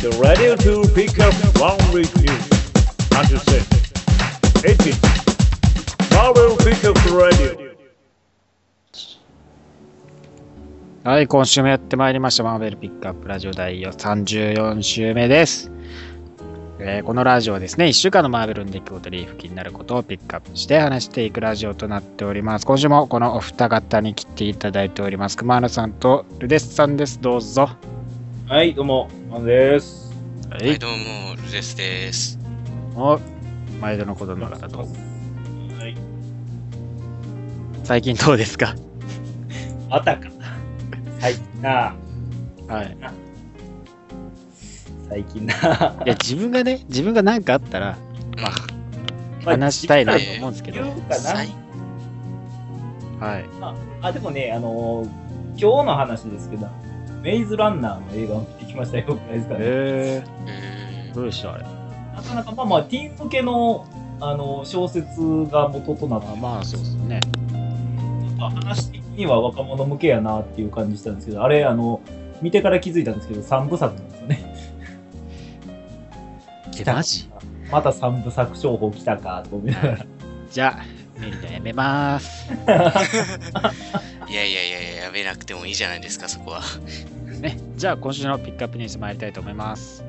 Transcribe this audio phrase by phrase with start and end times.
[0.00, 2.30] Get ready to pick up one with you.
[3.18, 3.66] Understand?
[4.64, 4.94] 18.
[6.14, 7.68] Marvel Pickup Radio.
[11.02, 12.44] はい、今週もやってまいりました。
[12.44, 15.72] マーベルピックアップラジオ第34週目です。
[16.78, 22.66] えーこのラジオはですね、1週間のマーベルの出来事で気になることをピックアップして話していくラジオとなっております。
[22.66, 25.36] 今週もこのお二方に来ていただいております。
[25.36, 27.20] 熊野さんとルデスさんです。
[27.20, 27.68] どうぞ。
[28.48, 30.10] はい、どうも、マンです。
[30.48, 30.96] ははい、どうも、
[31.36, 32.38] ルデスです。
[32.96, 33.20] お
[33.78, 34.78] 毎度のことながらと。
[34.78, 34.84] は
[35.86, 35.94] い。
[37.84, 38.74] 最近どうですか？
[39.90, 40.30] あたか。
[41.20, 41.94] 最近な、
[42.66, 42.96] はい。
[45.10, 45.54] 最近な。
[46.06, 47.98] いや、自分がね、自分が何かあったら、
[48.40, 48.52] まあ、
[49.44, 50.84] 話したいなと思うんですけど。
[50.84, 51.48] 言うかな最
[53.20, 53.44] はい。
[53.60, 55.28] ああ、でもね、あのー
[55.60, 56.68] 今日の話ですけど、
[57.22, 59.60] メイズランナーの映画を見てきましたよ、くらいですかね。
[59.60, 61.64] ええー、どうでしたあれ？
[62.16, 63.86] なかなか、まあまあ、ティーン向けの、
[64.20, 65.06] あの小説
[65.50, 67.20] が元となってあまあ、そうですね。
[68.38, 72.00] 話的には若者向けやなっていう感じしたんですけど、あれ、あの、
[72.40, 74.54] 見てから気づいたんですけど、3部作なんですよね。
[76.80, 77.28] え、マジ？
[77.70, 79.98] また3部作商法来たかと思いながら。
[80.50, 80.82] じゃあ、
[81.18, 82.52] 見るのやめます。
[84.28, 86.60] いやいやいやいや、やめなくてもいいじゃないですか、そこは。
[87.40, 90.04] ね、じゃあ、今週のピックアップニュース参りたいと思います。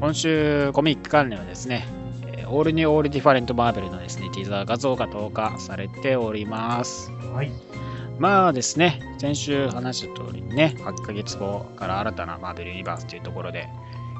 [0.00, 1.86] 今週、コミック関連はですね、
[2.26, 7.10] えーオールニューオールディファレントマーベルのですね、ティザー画像が投下されております。
[7.32, 7.50] はい。
[8.18, 13.68] まあですね、先週話した通りにね、8ヶ月後から新たなマーベルユニバースというところで、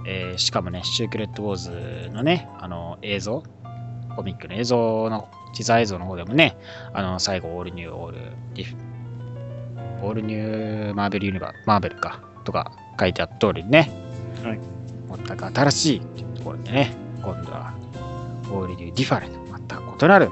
[0.06, 3.42] えーしかもね、シークレットウォーズのね、あの映像、
[4.16, 6.56] コミックの映像の、ティザー映像の方でもね、
[6.92, 13.90] あの最後、 All-New All-Diff、All-New Marvel Universe、マーベルか、とか書いてあった通りにね、
[14.42, 14.60] はい
[15.26, 17.74] 全く新しいっていうところでね、今度は、
[18.50, 20.30] All-New Different、全く異なる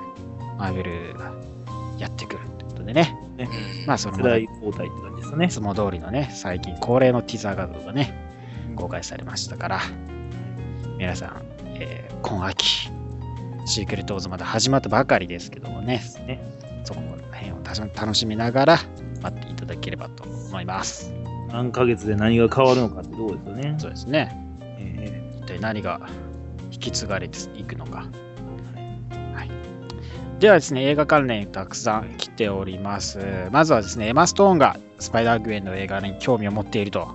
[0.58, 1.32] マーベルが
[1.98, 3.86] やってくるということでね、うん。
[3.86, 5.46] まあその世代交代って感じですね。
[5.46, 8.12] いつも通りのね、最近恒例のティザー画像がね、
[8.77, 9.80] 公開されましたから、
[10.98, 11.42] 皆さん、
[11.74, 12.90] えー今秋、
[13.64, 16.40] シークレットウォーズまだ始まったばかりですけどもね、ね
[16.84, 17.00] そこ
[17.30, 18.78] ら辺を楽しみながら
[19.23, 21.12] 待っていただければと思います。
[21.48, 23.74] 何ヶ月で何が変わるのかってとこですよね。
[23.78, 24.36] そうですね。
[24.78, 26.00] え一体何が
[26.73, 28.08] 引き継がれていくのか。
[29.34, 29.50] はい、
[30.40, 33.18] ではですね、映画関連たくさん来ております。
[33.52, 37.14] まずはですね、エマ・ストーンがスパイダー・グエンの映画に興味を持っていると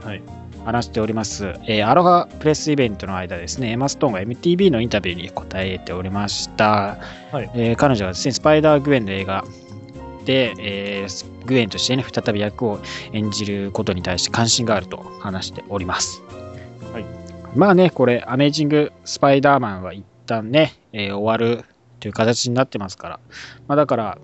[0.00, 0.22] ーはい。
[0.66, 1.54] 話しております。
[1.64, 6.98] えーアロハプレスイベントの間ですね、エマ・ストーンが MTV のインタビューに答えておりました。
[7.30, 9.44] はいえー彼女はですね、スパイダー・グエンの映画
[10.24, 12.80] で、えーグエンとしてね、再び役を
[13.12, 16.20] 演じることに対して関心があると話しております。
[16.92, 17.04] はい
[17.54, 21.64] まあね、これ、アメージング・スパイダーマンは一旦ね、えー終わる
[22.00, 23.20] という形になってますから、
[23.68, 24.18] まあ、だから、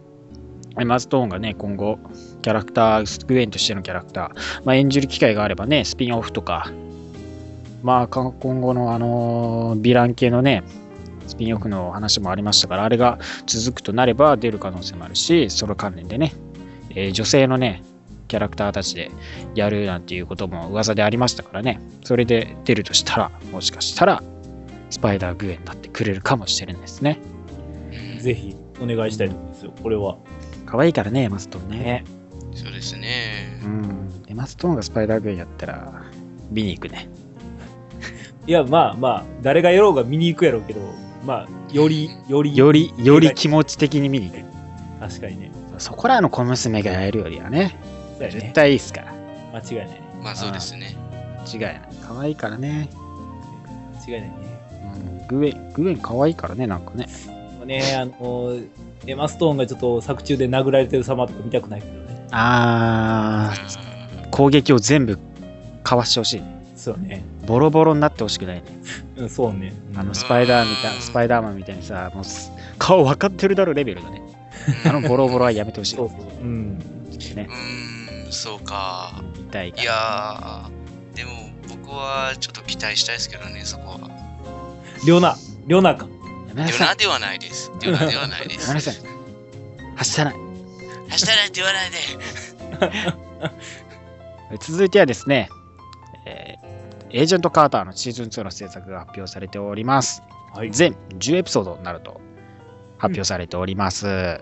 [0.78, 1.99] エマ・ストーンがね、今後、
[2.43, 6.71] キャラクター、グエンとしてのキャラクター、まあ、演じる機会があればね、スピンオフとか、
[7.83, 10.62] まあ、今後のあのヴィラン系のね、
[11.27, 16.32] スピンオフの話もありましたから、あれが続くとなれば出る可能性もあるし、その関連でね、
[16.91, 17.82] えー女性のね、
[18.28, 19.11] キャラクターたちで
[19.55, 24.22] やるなんていうことも噂でありましたからね、それで出るとしたら、もしかしたら、
[24.91, 27.19] スパイダーグエンになってくれるかもしれないですね。
[28.19, 30.16] ぜひお願いしたいと思うんですよ、これは。
[30.72, 31.78] 可愛いからね、エマストーンね。
[31.78, 32.05] ね。
[32.55, 33.69] そうですねう。
[33.69, 34.25] ん。
[34.27, 36.03] エマストーンがスパイダーグエンやったら、
[36.50, 37.10] 見に行くね。
[38.49, 40.81] いや、まあまあ、誰がやろうが見に行くやろうけど、
[41.27, 44.44] まあ、より、より、より、より気持ち的に見に行く。
[44.99, 45.53] 確かにね。
[45.77, 47.77] そこらの小娘がやるよりはね、
[48.19, 48.50] ね。
[48.55, 49.12] 対いいっすから。
[49.53, 50.00] 間違いないね。
[50.22, 50.97] まあそうですね。
[51.53, 51.82] 違いない。
[52.00, 52.88] 可愛いからね。
[54.06, 54.34] 間違いないね。
[55.21, 57.09] うん、グエン、グエン可愛いからね、なんかね。
[57.66, 58.56] ね、あの、
[59.07, 62.27] エマ・ストーンがちょっと作中で殴られてる様とか見たくないけどね。
[62.31, 65.19] あー、攻撃を全部
[65.83, 66.63] かわしてほしいね。
[66.77, 67.25] そうね。
[67.47, 68.65] ボロボロになってほしくないね。
[69.17, 69.73] うん、そうね。
[69.94, 74.23] あの、スパイダーみたい、スパイダーマンみたいにさ、もうす、顔分かってるだろレベルだね。
[74.87, 75.97] あのボロボロはやめてほしい。
[75.97, 76.21] そうそう。
[76.41, 76.79] うん。
[76.79, 78.26] ねう。
[78.26, 79.23] ーん、そうか。
[79.37, 79.82] 痛いから。
[79.82, 81.31] いやー、でも
[81.69, 84.11] 僕はちょっと期待したいですけどね、そこは。
[85.05, 85.37] リョナ、
[85.67, 86.06] リョナか。
[86.54, 87.70] デュではないです。
[87.81, 88.62] デュナではないです。
[88.62, 88.94] やめなさい。
[89.96, 90.34] 走らない。
[90.34, 90.40] 明
[91.16, 91.96] 日なんて言わないで。
[94.60, 95.49] 続いてはですね、
[96.26, 96.72] えー
[97.14, 100.22] エージェント・カーターのシーズン2の制作が発表されております。
[100.54, 100.70] はい。
[100.70, 102.20] 全10エピソードになると
[102.96, 104.40] 発表されております。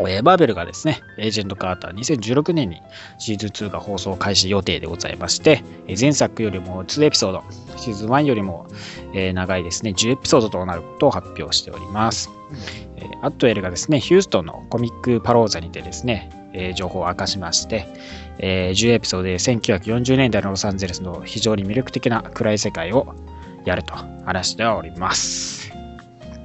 [0.00, 2.80] えーバーベルがですね、エージェントカーター2016年に
[3.18, 7.42] シーズン2が放送開始予定でございまして、えー前作よりも2エピソード、
[7.76, 8.66] シーズン1よりも、
[9.14, 12.30] えー長いですね、10エピソードとなることを発表しております。
[12.96, 17.88] えーアットエルがですね、ヒューストンのコミックパローザにてですね、えー情報を明かしまして、
[18.38, 23.14] えー10エピソードで1940年代のロサンゼルスの非常に魅力的な暗い世界を
[23.64, 25.72] やると話しております。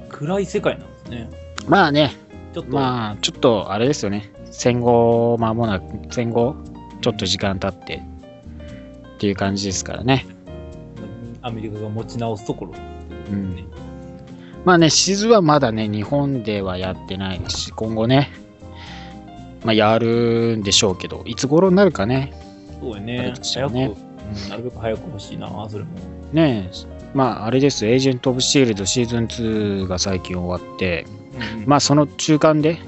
[0.08, 1.30] 暗い世界なんですね。
[1.68, 2.14] まあね、
[2.54, 6.54] ちょっと、まあちょっとあれですよね、戦後間もなく、戦後
[7.00, 10.24] ちょっと時間経ってっていう感じですからね。
[11.42, 12.72] アメリカが持ち直すところ。
[13.30, 13.64] うん
[14.64, 18.30] まあね、シーズンはまだね、日本ではやってないし、今後ね、
[19.62, 22.32] まあやるんでしょうけど、いつ頃になるかね、
[22.80, 23.34] そうやね。
[23.42, 23.94] 早く、うん
[24.48, 25.90] なるべく早く欲しいな、それも。
[26.32, 26.70] ね
[27.12, 32.78] まああれです、エージェント・オブ・シールドシーズン2が最近終わって、うんまあその中間で、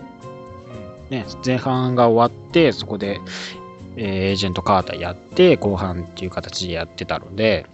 [1.10, 3.20] うんね、前半が終わって、そこで、
[3.96, 7.66] えーエージェントカーターやって、後半っていう形でやってたので、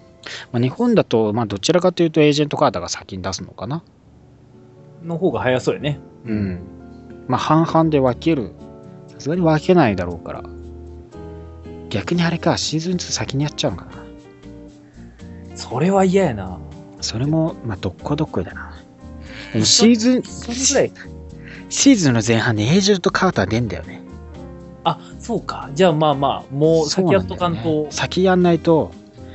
[0.52, 3.82] まあ、日本だと、まあ、どちらかというとエージェントカーターが先に出すのかな。
[5.02, 5.98] の方が早そうやね。
[6.26, 6.60] うん。
[7.26, 8.52] まあ、半々で分ける。
[9.08, 10.44] さすがに分けないだろうから。
[11.88, 13.92] 逆にあれか、シーズン2先にやっちゃうのかな。
[15.56, 16.58] それは嫌やな。
[17.00, 18.71] それも、まあ、どっこどっこだな。
[19.64, 21.12] シーズン、それぐらい。
[21.68, 24.02] シーズンの前半でエージェントカーター出んだよね。
[24.84, 25.70] あ、そうか。
[25.74, 27.92] じゃあまあまあ、もう先やっとかんそうなんだよねと。
[27.92, 28.92] 先やんないと、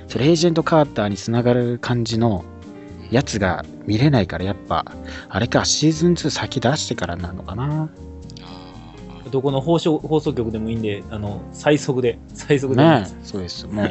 [0.08, 2.46] それエージェントカーターにつながる感じの
[3.12, 4.86] やつが見れないから、やっぱ、
[5.30, 7.90] あれか、シーズン2先出してからなのかな。
[9.26, 12.82] あどこの放送放送局でもいいんで、あの、最速で、最速で。
[12.82, 13.68] ねえ、そうです。
[13.68, 13.90] もう、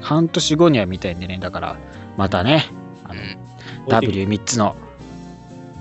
[0.00, 1.76] 半年後には見たいんでね、だから、
[2.16, 2.66] またね、
[3.04, 3.44] あの、ーうん
[3.86, 4.76] W3 つの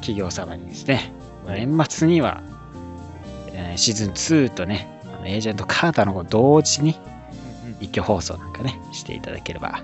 [0.04, 1.14] 企業様にですね、
[1.46, 2.42] はい年末には、
[3.54, 6.96] えーシーズン2とね、あのエージェントカーターの方同時に
[7.80, 9.82] 一挙放送なんかね、していただければ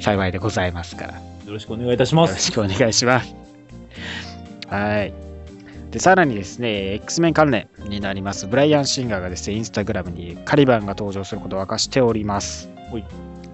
[0.00, 2.34] 幸いでございますから、よよろしくお願いいたします。
[2.34, 3.34] ろしくお願いします。
[4.68, 5.12] はい。
[5.90, 12.70] で、さらにですね、X メン関連になります、ブライアン・シンガーがですね、インスタグラムにカリバンが登場することを明かしております。
[12.90, 13.04] ほい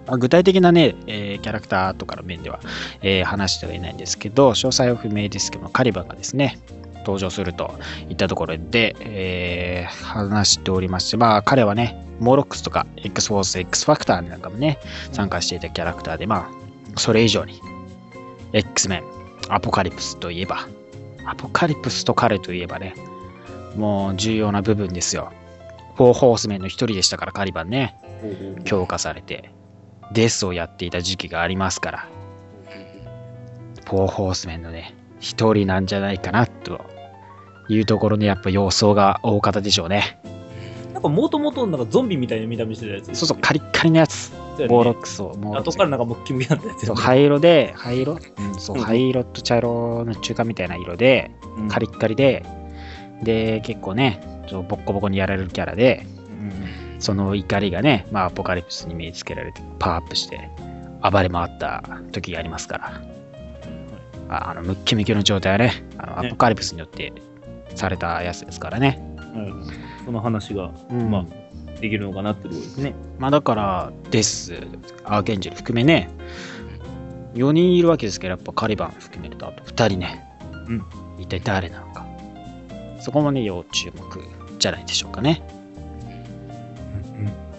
[0.06, 2.60] まあ具体的なね、えーキャラクターとかの面では、
[3.02, 6.58] えー話してはいないんですけど、詳細は不明ですけども、カリバンがですね、
[6.99, 7.75] 登場すると
[8.08, 14.78] いったところで、えー話しておりまして、まあ彼はね、モーロックスとか X フォース、X ファクターなんかもね、
[15.12, 16.48] 参加していたキャラクターで、ま
[16.96, 17.60] あ、それ以上に、
[18.52, 19.02] X メン、
[19.48, 20.69] アポカリプスといえば、
[21.26, 22.94] アポカリプスと彼といえばね、
[23.76, 25.32] もう重要な部分ですよ。
[25.96, 27.96] フォーホースメンの一人でしたから、カリバンね、
[28.64, 29.50] 強化されて、
[30.12, 32.08] デスをやっていた時期がありますから、
[33.86, 36.80] フォーホースメンのね、一人なんじゃないかな、と
[37.68, 40.18] いうところにやっぱ様相が大方でしょうね。
[40.92, 44.32] なんかもともとなんかゾンビみたいな見た目してたやつですそうそう、カリッカリのやつ。
[44.68, 45.34] ボーロックスを。
[45.34, 45.56] もう。
[45.56, 48.12] 後からなんかムッキムキになったやつそう、灰色で、灰色？
[48.12, 48.82] うん、そう、うん。
[48.82, 51.68] 灰色と茶色の中間みたいな色で、うん。
[51.68, 52.44] カリッカリで、
[53.22, 54.20] で、結構ね、
[54.50, 56.11] ボッコボコにやられるキャラで、うん
[57.02, 60.49] その怒りがね、まあ、アポカリプスに身につけられて、パワーアップして、
[61.02, 61.82] 暴れ回った
[62.12, 63.02] 時がありますから、
[64.28, 67.12] ああの、ムッキムキの状態はね、あのねアポカリプスによって
[67.75, 69.02] されたやつですからね。
[69.34, 69.66] うん
[70.04, 72.94] その話が、うんまあ、できるのかなってところですね。
[73.19, 74.55] まあ、だから、デス、
[75.05, 76.08] アーケンジェル含めね、
[77.34, 80.24] 4人いるわけですけど、やっぱカリバン含めると、あと2人ね、
[80.69, 80.84] うん
[81.19, 82.06] 一体誰なのか。
[83.00, 84.20] そこもね、要注目
[84.60, 85.43] じゃないでしょうかね。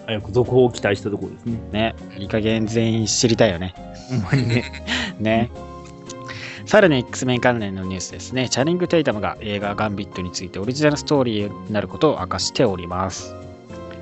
[0.06, 1.60] 早く続報を期待したところですね。
[1.72, 3.74] ね、いい加減全員知りたいよね。
[4.08, 4.64] ほんまにね。
[5.18, 5.50] ね。
[6.66, 8.48] さらに X メン関連のニュースですね。
[8.48, 13.34] チャニング・テイタムが映画ガンビットについてオリジナルストーリーになることを明かしております。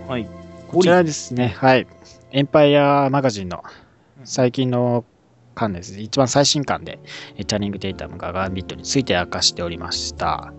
[0.09, 0.28] はい。
[0.68, 1.87] こちらですね、はい。
[2.30, 3.62] エンパイアマガジンの
[4.25, 5.04] 最近の
[5.54, 6.00] 巻です。
[6.00, 6.99] 一番最新巻で、
[7.37, 10.52] えチャニング・テイタムがガンビットについて明かしておりました。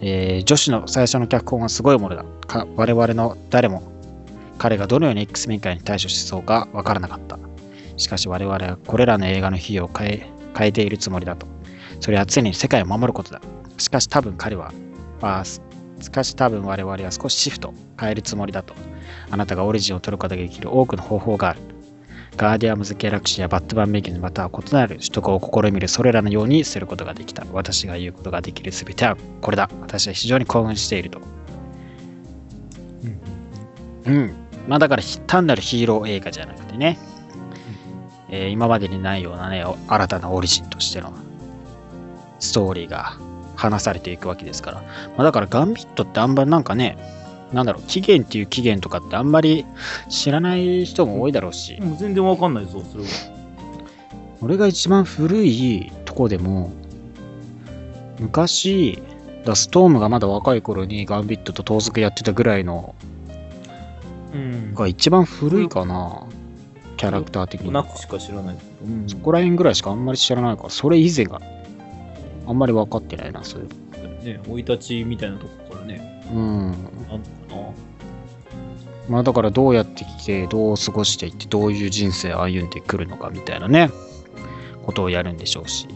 [0.00, 2.24] えー女子の最初の脚本はすごいものだ。
[2.46, 3.97] か我々の誰も
[4.58, 7.38] 彼がどのように X 面会に対処しそうかわからなかった。
[7.96, 11.46] しかし我々はこれらの映画の費用を変え変えているつもりだと。
[12.00, 13.40] それは常に世界を守ることだ。
[13.78, 14.72] しかし多分彼は、
[15.20, 15.60] あし
[16.00, 18.74] しかし多分我々は少しシフト変えるつもりだと。
[19.30, 21.60] あなたがオリジンを取ることができる多くの方法がある。
[22.36, 27.44] ガーディアムズ・ギャラクシーやバットマン・メギンまたは異なる取得を試みるそれらのようにすることができた。
[27.52, 29.68] 私が言うことができるすべてはこれだ。
[29.80, 31.20] 私は非常に興奮していると。
[34.06, 34.47] うん。
[34.68, 36.98] まあだからひ単なるヒーロー映画じゃなくてね、
[38.28, 41.12] えー今までにないようなね、お新たなオリジンとしての
[42.38, 43.16] ストーリーが
[43.56, 44.82] 話されていくわけですから。
[44.82, 44.84] ま
[45.18, 46.98] あ、だからガンビットってあんまりなんかね、
[47.52, 49.64] なんだろう、期限っていう期限とかってあんまり
[50.10, 53.10] 知らない人も多いだろうし、もう全然わかんないぞ、それは。
[54.42, 56.70] 俺が一番古いとこでも、
[58.20, 59.02] 昔、
[59.46, 63.17] だストームがまだ若い頃にガンビットと盗賊やってたぐらいのうん。
[64.74, 66.26] が一番古いかな、
[66.96, 67.70] キャラクター的に。
[67.96, 68.56] しか知らない。
[68.84, 69.08] うん。
[69.08, 71.40] そこら辺ぐらいしかあんまり知らないから、それ以前が
[72.46, 73.68] あんまり分かってないな、そういう。
[74.24, 76.38] ね、生い立ちみたいなとこからね、うん。
[76.38, 77.72] なんのか
[79.08, 83.90] まあだからどうやってきて、どう過ごしていって、どういう人生歩んでくるのかみたいなね、
[84.84, 85.88] ことをやるんでしょうし。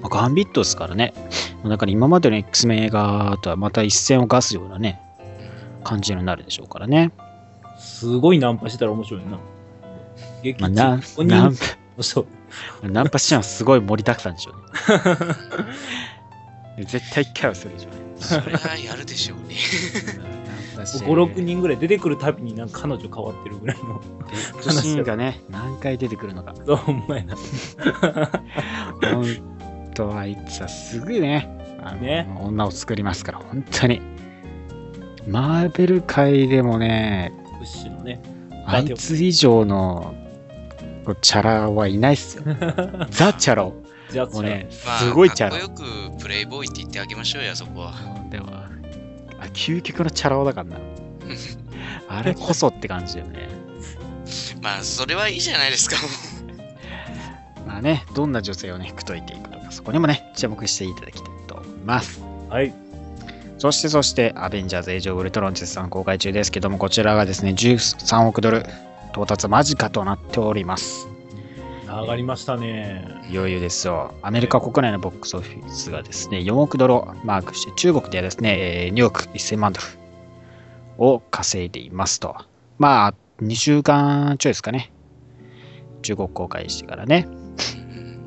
[0.00, 1.12] まあ、ガンビットですからね。
[1.64, 5.00] だから今までの X メン映画とはまた一線を画すようなね、
[5.84, 7.12] 感じになるでしょうからね。
[7.16, 7.78] な。
[7.78, 9.38] すごいナンパしてたら面白いな。
[10.42, 11.64] 劇まあ、中ナン5ナン人
[11.96, 12.26] の人
[12.82, 14.54] ナンパシーンはすごい盛りだくさんでしょう
[16.80, 16.86] ね。
[16.86, 17.98] 絶対一回はするでしょうね。
[18.18, 19.56] それはやるでしょうね。
[20.76, 24.00] ナンパシーン5、6人ぐらい出てくるたびになんか彼女変わってるぐらいの。
[24.60, 26.54] シーンがね、何回出てくるのか。
[26.66, 27.36] そう、ほんまやな。
[29.12, 29.24] 本
[29.94, 31.48] 当あいつはすぐね、
[32.00, 34.17] ね女を作りますから、本当に。
[35.28, 38.20] マーベル界でもね、屈指のね。
[38.64, 40.14] あいつ以上の
[41.20, 42.44] チャラはいないっすよ。
[43.10, 43.74] ザ・チャラを。
[44.10, 45.68] じゃあ、もうね、まあ、すごいチャラかっ。
[45.76, 47.94] こよくプレイボーイって言ってあげましょうよ、そこは。
[48.30, 48.70] でも、あ
[49.52, 50.84] 究極のチャラ男だからな。
[52.08, 53.48] あれこそって感じだよね。
[54.62, 55.96] まあ、それはいいじゃないですか。
[57.66, 62.22] まあね、どんな女性をね、くといていくのか、そこにもね、注目していただきたいと思います。
[62.48, 62.87] はい。
[63.58, 68.64] そしてそして、アベンジャーズ・エイジ・オブ・ウルトロン絶賛公開中ですけども、こちらがですね、13億ドル
[69.10, 71.08] 到達間近となっております。
[71.86, 73.04] 上がりましたね。
[73.28, 74.14] いよいよですよ。
[74.22, 79.86] アメリカ国内のボックスオフィスがですね、4億ドルをマークして、中国ではですね、えー2億1000万ドル
[80.98, 82.36] を稼いでいますと。
[82.78, 84.92] まあ、2週間ちょいですかね。
[86.02, 87.26] 中国公開してからね。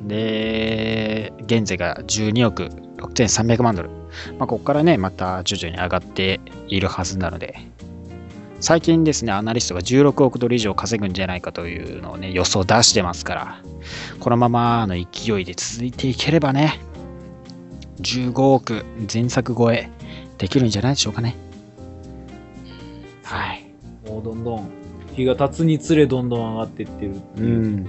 [0.06, 2.64] で、現在が12億
[2.98, 3.90] 6300万ドル。
[4.38, 7.56] まあ、ここからね、また徐々に上がっているはずなので、
[8.60, 13.62] 最近ですね、アナリストが16億ドル以上稼ぐんじゃないかというのをね、予想出してますから、
[14.20, 16.78] このままの勢いで続いていければね、
[18.00, 19.90] 15億前作超え
[20.38, 21.36] できるんじゃないでしょうかね。
[23.24, 23.66] はい。
[24.06, 24.70] もうどんどん、
[25.16, 27.58] 日が経つにつれどんどん上がっていってるってういう。
[27.66, 27.86] ん。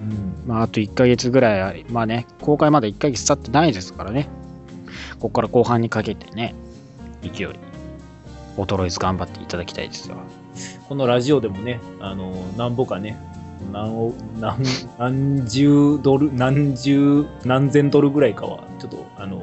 [0.00, 0.34] うん。
[0.46, 4.28] まあ、あと1ヶ月ぐらい、まあね、公開まで1ヶ月経ってないですからね。
[5.18, 6.54] ここから後半にかけてね、
[7.22, 7.48] 勢い、
[8.56, 10.16] 衰えず頑張っていただきたいですよ。
[10.88, 13.16] このラジオでもね、あの、なんぼかね、
[13.72, 14.58] 何億何
[14.98, 19.42] 何十ドル、何十、何千ドルぐらいかは、ちょっと、あの、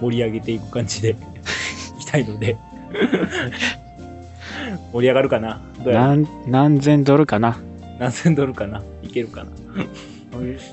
[0.00, 1.10] 盛り上げていく感じで
[1.96, 2.56] いきたいので、
[4.92, 5.60] 盛り上がるかな？
[5.84, 7.58] 何何千ドルかな。
[7.98, 8.80] 何千ドルかな？
[8.80, 8.82] い
[9.14, 9.50] けるかな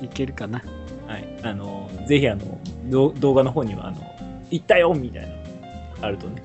[0.02, 0.62] いけるかな
[1.06, 1.24] はい。
[1.42, 3.98] あの、ぜひ、あの、ど動画の方には、あの、
[4.50, 5.34] 行ったよみたいなの
[6.02, 6.42] あるとね、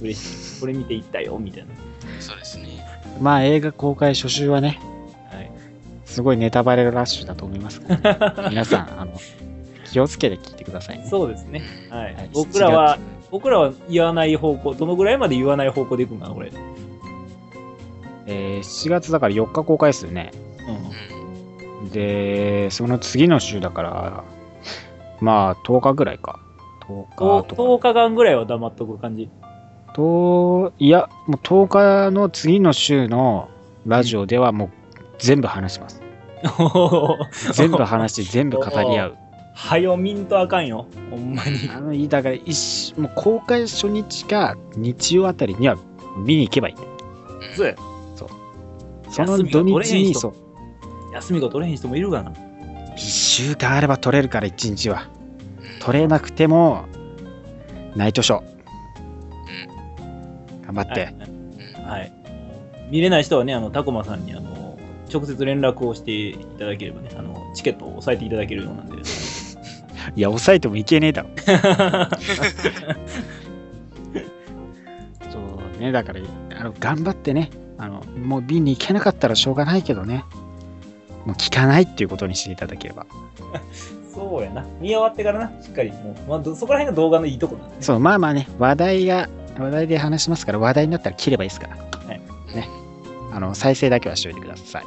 [0.00, 0.60] 嬉しい。
[0.60, 1.68] これ見て行ったよみたいな。
[2.20, 2.84] そうですね。
[3.20, 4.78] まあ映画公開初週はね、
[5.30, 5.50] はい。
[6.04, 9.12] すごいネタバレラッシュだと思いますから、 皆さん、あの、
[9.90, 11.06] 気をつけて聞いてくださいね。
[11.08, 11.62] そうですね。
[11.90, 12.14] はい。
[12.14, 16.48] はい僕らは7、僕らは言わない方向、どのぐらいまで言わない方向でいくんかな、これ。
[16.48, 16.54] うん。
[18.26, 20.32] えー7月だから4日公開ですよね。
[21.82, 21.90] うん。
[21.90, 24.24] で、その次の週だから、
[25.20, 26.40] まあ10日ぐらいか。
[26.88, 27.62] 10日ととか。
[27.62, 29.28] 10日間ぐらいは黙っとく感じ。
[29.94, 33.48] と、いや、もう10日の次の週の
[33.86, 34.70] ラジオではもう
[35.18, 36.02] 全部話します。
[37.52, 39.16] 全部話して全部語り合う。
[39.54, 40.86] はよ見んとあかんよ。
[41.10, 41.70] ほんまに。
[41.74, 45.76] あの、いいだから一、もう公開初日か日曜あたりには
[46.24, 46.74] 見に行けばいい。
[47.54, 47.74] そうや。
[49.10, 50.34] その土日に、そう、
[51.12, 52.30] 休みが取れへん人もいるがな。
[52.30, 55.08] 1週間あれば取れるから1日は。
[55.80, 56.84] 取れなくても、
[57.96, 58.42] ナイトショー。
[60.66, 61.14] 頑張って。
[61.84, 62.00] はい。
[62.00, 62.12] はい。
[62.90, 64.78] 見れない人はね、あの、タコマさんに、あの、
[65.12, 68.96] 直接連絡をしていただければね、あの、チケットを押さえていただけるようなんで。
[70.16, 71.28] いや、抑えてもいけねえだろ。
[75.30, 76.20] そうね、だから、
[76.58, 80.24] あの頑張ってね、あの、もう瓶に行けなかったらしょうがないけどね、
[81.24, 83.06] もう聞かないっていうことにしていただければ。
[84.12, 84.64] そうやな。
[84.80, 85.90] 見終わってからな、しっかり。
[85.90, 87.82] もうまあ、どそこら辺が動画のいいとこなんで、ね。
[87.82, 91.76] そう、まあまあね、話題が、話題で話しますから、話題になったら切ればいいですから。
[91.76, 92.20] はい
[92.54, 92.68] ね。
[93.32, 94.84] あの、再生だけはしておいてください。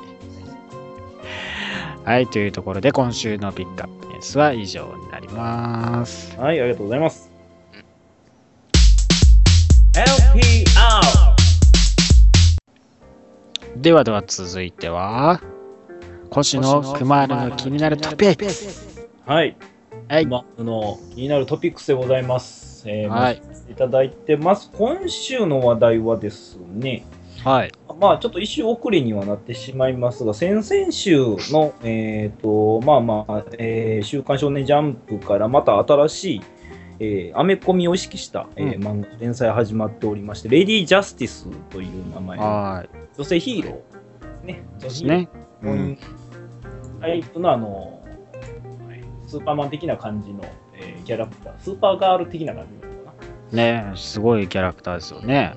[2.06, 6.38] はい、というところで、今週のピックアップニュー日は以上になります。
[6.40, 7.32] はい、ありがとうございます。
[9.94, 11.36] LPR
[13.78, 15.42] ではでは続いては、
[16.36, 19.08] 今週のクマールの気になるトピックス。
[19.26, 19.56] はい。
[20.10, 20.26] はい。
[20.26, 22.84] マークの気になるトピックスでございます。
[22.90, 23.42] えー、はい。
[23.72, 24.70] いただいてます。
[24.74, 27.06] 今週の話題はですね、
[27.42, 27.72] はい。
[28.02, 31.18] まあちょっと一周遅れにはなってしまいますが、先々週
[31.54, 36.42] の、えっ、と、まあまあ、えー週刊少年ジャンプからまた新しい、
[37.00, 43.80] えーアメコミを意識した、えーうん漫画連載始まっておりまして、レディー・ジャスティスという名前のは女性ヒーローで
[44.42, 44.64] すね。
[44.82, 44.84] い。
[44.84, 45.30] 女性ヒーローね。
[45.64, 45.98] うん。
[47.06, 48.02] タイプのあの、
[48.88, 50.44] はいスーパーマン的な感じの、
[50.74, 53.14] えーキャラクター、スーパーガール的な感じなのか
[53.52, 53.58] な。
[53.92, 55.56] ねすごいキャラクターですよね。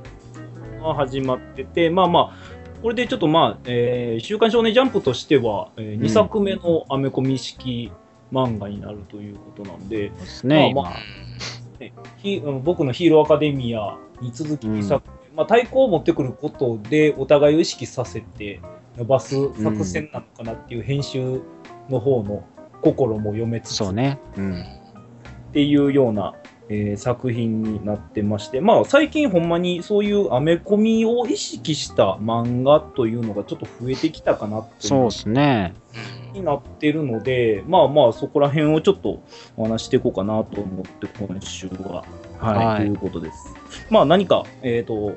[0.83, 2.37] が始まってて、まあまあ、
[2.83, 7.93] これでちょっとまあ、えー週刊少年ジャンプとしては、えん2作目のアメコミ式
[8.33, 10.73] 漫画になるということなんで、そうですね。
[10.75, 11.93] まあま今。
[12.19, 18.61] ヒうん僕のヒーローアカデミアに続き2作目、まあ、対抗を持ってくることでお互いを意識させて
[18.99, 21.41] 伸ばす作戦なのかなっていう編集
[21.89, 22.45] の方の
[22.83, 24.19] 心も読めつつそうね。
[24.37, 24.61] うん。
[24.61, 26.35] っていうような、
[26.69, 35.75] えー作品になってまして、まあ、最近ほんまにそういうアメコミを意識した漫画というのがちょっと増えてきたかなってそうですね。
[36.13, 39.23] うんになってるので、まあまあ、そこら辺をちょっと
[39.57, 42.05] お話していこうかなと思って、今週は。
[42.39, 43.55] はい、はいということです。
[43.91, 45.13] まあ、何か、えっ、と、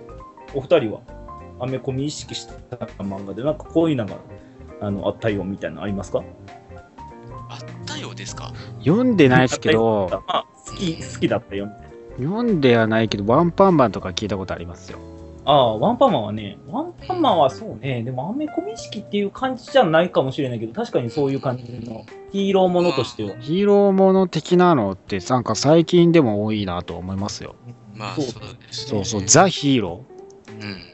[0.53, 1.01] お二人は
[1.61, 4.15] アメコミ意識した漫画で、なんかこういうのが
[4.81, 6.23] あのあったよみたいなのありますか？
[7.49, 8.53] あったようですか？
[8.79, 11.87] 読んでないですけど、まあ、好き、好きだったよみたいな。
[12.17, 14.99] 読んではないけど、ワンパンマンとか聞いたことありますよ。
[15.43, 23.35] ああ、ワンパンマンはね、ワンパンマンはそうね、でもアメコミ意識っていう感じじゃないかもしれないけど、確かにそういう感じのヒーローものとしては。
[23.39, 27.55] ヒーローもの的なのって、なんか最近でも多いなと思いますよ。
[27.95, 28.49] まあそうですね。
[28.71, 30.10] そうそう、ザ・ヒーロうん。
[30.10, 30.10] ー。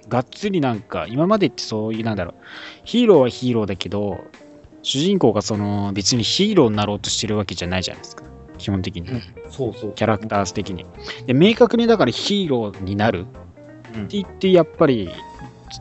[0.07, 2.35] がっつりなんか、今までってそういう、なんだろう、
[2.83, 4.19] ヒーローはヒーローだけど、
[4.83, 8.23] 主人公がその別にヒーローになろうとしてるわけじゃないじゃないですか。
[8.57, 9.09] 基本的に。
[9.09, 9.93] うんそうそう。
[9.93, 10.85] キャラクター的に。
[11.25, 13.25] で、明確にだからヒーローになる
[13.95, 15.09] うんって言って、やっぱり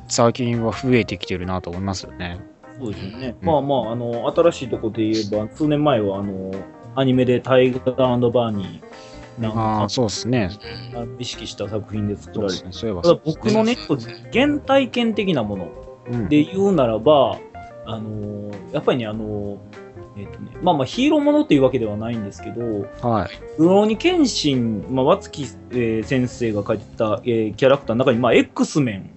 [0.08, 2.38] 最近は増えてきてるなと思いますよね。
[2.78, 3.36] そうですよね。
[3.40, 6.52] うんまあまあ、あの、新しいとこで言えば、数年前は、あの、
[6.94, 8.80] アニメでタイガーバーニー
[9.42, 10.50] ああ、そうですね。
[11.18, 12.72] 意識した作品で作られてね。
[12.72, 13.76] そういえばただそうです僕のね、
[14.32, 15.68] 原体験的なもの
[16.10, 17.38] うんで言うならば、
[17.84, 19.58] あのやっぱりね、あの
[20.16, 23.60] えっ、とね、まあまあヒーローものっていうわけではないんですけど、はい。
[23.60, 29.10] ルローニケンシン、まあ、和月、えー先生が書いてた、えーキャラクターの中に、まあ、X メン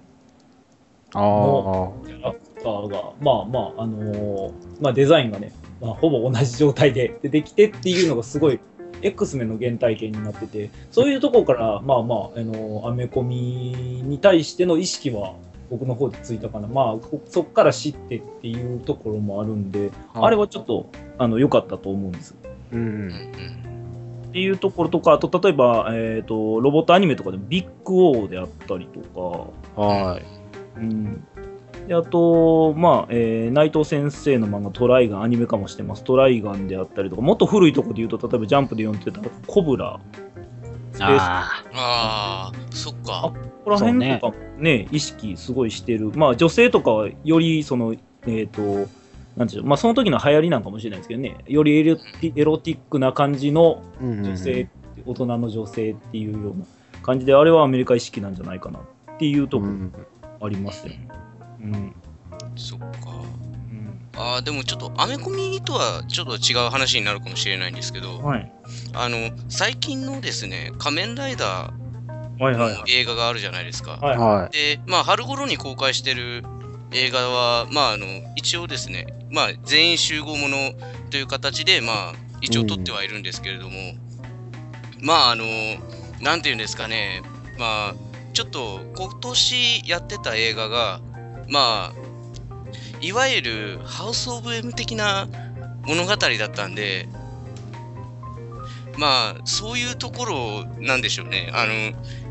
[1.14, 2.06] ああ。
[2.06, 8.60] キャラクターが、まあまあ、あのーまあ、デザインがね、まあ、ほぼ同じ状態で出てきてっていうのがすごい、
[9.02, 15.34] X メンの原体験になってて、そういうところから、まあまあ、あのーアメコミに対しての意識は、
[15.70, 16.66] 僕の方でついたかな。
[16.66, 22.34] まあ、こそっから知ってっていうところもあるんで、あれはちょっと、あの、良かったと思うんです。
[22.72, 22.76] う。
[22.76, 23.70] うんん
[24.30, 29.00] っていうところとか、あと例えば、えー、とロボットアニメとかでもビッグオーであったりと
[29.74, 30.22] か、はい。
[30.78, 31.26] うん、
[31.90, 39.98] であと、まあえー内藤先生の漫画トライガン、アニメ化もしてます、トライガンであったりとか、もっと古いところで言うと、例えばジャンプで読んでたコブラ、
[40.92, 43.32] スペースあああ、そっか。
[43.32, 48.86] ここら辺とかもね、意識すごいしてる、まあ女性とかはよりその、えっ、と、
[49.36, 54.04] なんていうのまあ、その時の流行りなんかもしれないですけどね、よりエロティエロティックな感じのあ。
[54.04, 54.68] うんうんうん女性、
[55.04, 56.64] 大人の女性っていうような
[57.02, 58.82] 感じで、あれはアメリカ意識なんじゃないかなっ
[59.18, 59.92] ていうとこうん
[60.40, 60.92] ありますよ。
[60.94, 61.09] うん。
[62.56, 62.86] そっか。
[63.70, 68.52] うんああ、でもちょっとアメコミとはちょっと違う話になるかもしれないんですけど、はい。
[68.92, 72.84] あの、最近のですね、仮面ライダーの。
[72.88, 73.92] 映画があるじゃないですか。
[73.92, 74.52] はいはい。
[74.52, 76.42] で、まあ、春頃に公開してる
[76.92, 80.72] 映画は、まあ、あの、一応ですね、まあ、全員集合もの
[81.10, 83.94] という形で、まあ、一応撮ってはいるんですけれども、
[85.02, 85.44] まあ、あの、
[86.20, 87.22] なんていうんですかね、
[87.58, 87.94] まあ、
[88.32, 91.00] ちょっと今年やってた映画が、
[91.50, 91.94] まあ、
[93.00, 95.28] いわゆるハウス・オブ・エム的な
[95.86, 97.08] 物語だったんで、
[98.96, 101.50] まあ、そういうところなんでしょうね。
[101.52, 101.72] あの、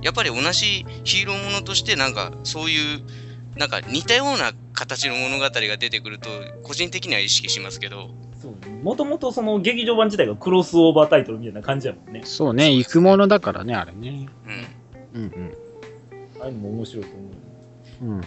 [0.01, 3.01] やっぱり同じヒーローものとして、なんか、そういう、
[3.57, 6.29] なんか似たような形の物語が出てくると、
[6.63, 8.09] 個人的には意識しますけど、
[8.83, 12.21] もともとその劇場版自体がクロスオーバータイトルみたいな感じやもんね。
[12.23, 14.29] そうね、行くものだからね、あれね。
[15.13, 15.21] うん。
[15.21, 15.53] うん
[16.39, 18.15] ああいうのも面白いと思う。
[18.15, 18.21] うん。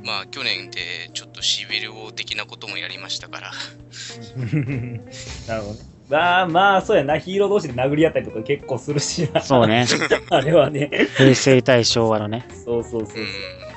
[0.00, 0.06] うん。
[0.06, 3.50] まあ、去年でちょっとシビル王的なこともやりましたから、
[5.48, 5.96] なるほどね。
[6.08, 9.40] まあまあ、そうやな、ヒーロー同士で殴り合ったりとか結構するしな。
[9.40, 9.86] そうね。
[10.30, 10.90] あれはね。
[11.16, 12.46] 平成対昭和のね。
[12.64, 13.24] そうそうそうそうう。
[13.24, 13.26] ん。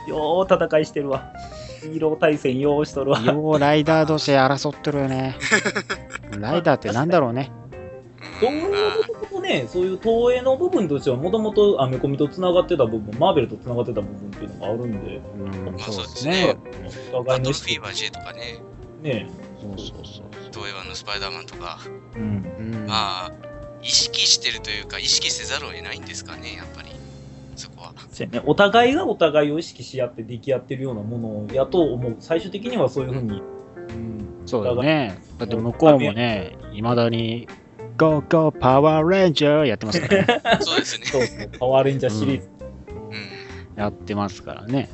[0.10, 1.32] よう戦いしてるわ。
[1.82, 3.20] ヒーロー対戦ようしとるわ。
[3.20, 5.38] ようライダー同士で争ってるよね。
[6.38, 7.52] ライダーってなんだろうね。
[8.40, 16.56] 東映はもともとね、そういう東映の部分としては、もともとアメコミとつながってた部分、マーベルとつながってた部分っていうのがあるんで、うん、まあそうですそうね。
[17.14, 18.60] おバ互いのトルフィーバー J とかね、
[19.02, 20.26] ね、そうそうそう。
[20.54, 21.80] 東映版のスパイダーマンとか、
[22.16, 23.32] うん、うん、まあ、
[23.82, 26.90] 意識してるというか、意識せざるを得ないんですかね、やっぱり。
[27.56, 27.94] そこは。
[28.12, 32.16] そうやね、お互いがお互いを意識し合って出来合ってるようなものやと思う。
[32.20, 33.42] 最終的にはそういうふうに。
[33.90, 35.20] うん、そうだね。
[35.38, 37.48] だって向こうもね、いまだに、
[38.00, 40.42] Go Go Power Ranger やってますからね。
[40.62, 41.06] そうですね。
[41.06, 42.50] そうそう、パワーレンジャーシリーズ、
[43.12, 43.80] うん。
[43.80, 44.90] やってますからね。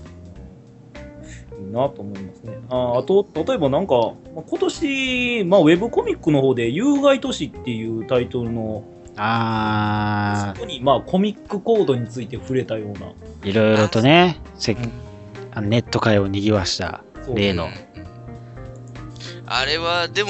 [1.61, 2.57] いいなと思いますね。
[2.69, 3.95] ああと、例えばなんか、
[4.33, 8.83] まあ今年、まあ、ウェブコミックの方で、有害都市っていうタイトルの、
[9.17, 13.13] あそこに、まあ、コミックコードについて触れたような。
[13.43, 14.91] ー、いろいろとね、せうん
[15.53, 17.71] あネット界を賑わしたそう例のうん。
[19.45, 20.29] あれは、でも、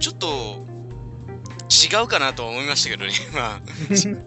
[0.00, 0.69] ちょっと、
[1.70, 3.12] 違うかなとは思いましたけどね。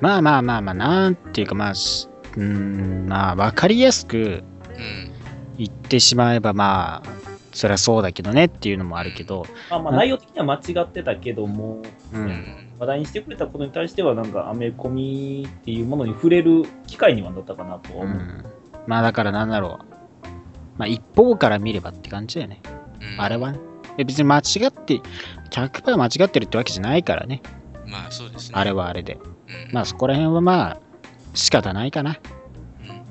[0.00, 5.10] まあ、まあまあまあまあ、なんていうかまあ、しうーん、まあ、わかりやすくうん。
[5.56, 12.18] 言ってしまえばまあ、そりゃそうだけどねっていうのもあるけど、まあ、まあ内容的には間違ってたけども、う。
[12.18, 12.64] うんん。
[12.78, 18.18] 話題にしてくれたことに対しては、なんか、アメコミっていうものに触れる機会にはなったかなとは思う。
[18.18, 18.44] うん、
[18.88, 20.28] まあだからなんだろう。
[20.76, 22.60] まあ一方から見ればって感じだよね。
[23.00, 23.60] うんあれはね。
[23.96, 25.00] え別に間違って、
[25.54, 27.40] 100%間違ってるってわけじゃないからね。
[27.86, 28.54] まあ、そうですね。
[28.58, 29.14] あれはあれで。
[29.68, 29.72] うん。
[29.72, 30.80] まあそこら辺はまあ、
[31.34, 32.10] 仕方ないかな。
[32.10, 33.04] うん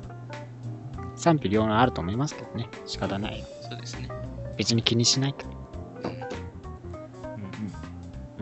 [1.16, 2.68] 賛否両論あると思いますけどね。
[2.86, 3.46] 仕方ないよ。
[3.62, 4.10] そうですね。
[4.58, 5.44] 別に気にしないか
[6.04, 6.10] ら。
[6.10, 6.14] う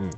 [0.02, 0.10] んうんう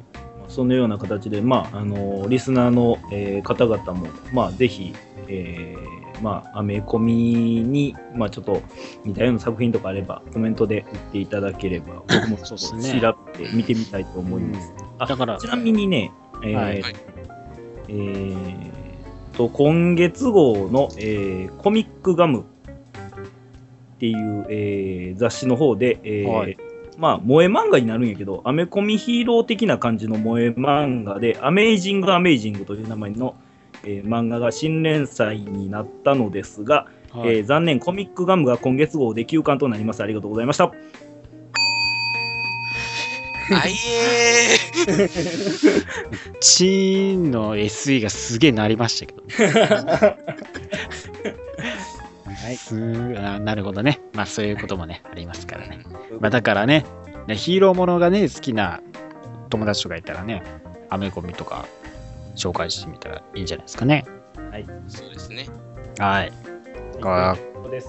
[0.48, 4.94] そのような形で、まあ、あのリスナーの、えー方々も、まあ、ぜひ、
[5.28, 8.62] えーまあ、アメコミに、まあ、ちょっと
[9.04, 14.72] 似たような作品とかあれば、コメントで言っていただければ、 僕もちょっと調べて見てみたいと思います。
[14.98, 16.10] あだからちなみにね、
[16.42, 16.80] えーはい。
[16.80, 16.94] はい
[17.88, 18.54] えー
[19.36, 22.44] と今月号の、えーコミックガムっ
[23.98, 26.56] ていう、えー雑誌の方で、えーはい。
[26.96, 33.34] まあ、萌え漫画になるんやけど、アメコミヒーロー的な感じの萌え漫画で、アメイジング・アメイジングという名前の、
[33.86, 40.02] えー漫画が新連載になったのですが、はいえー残念、コミックガムが今月号で休刊となります。
[40.02, 40.72] ありがとうございました。
[43.52, 44.56] あいえ
[46.40, 50.16] チーンの SE がすげえなりましたけどね。
[52.44, 54.00] はいすーあなるほどね。
[54.14, 55.84] まあそういうこともね、ありますからね。
[56.10, 56.20] ー。
[56.20, 56.84] まあだからね、
[57.26, 58.80] ねヒーローものがね、好きな
[59.50, 60.42] 友達とかいたらね、
[60.90, 61.66] アメコミとか
[62.34, 64.04] 紹介してみたらいいんじゃないですかね。
[64.88, 65.48] そうですね。
[65.98, 66.32] はい。
[67.00, 67.88] はいです。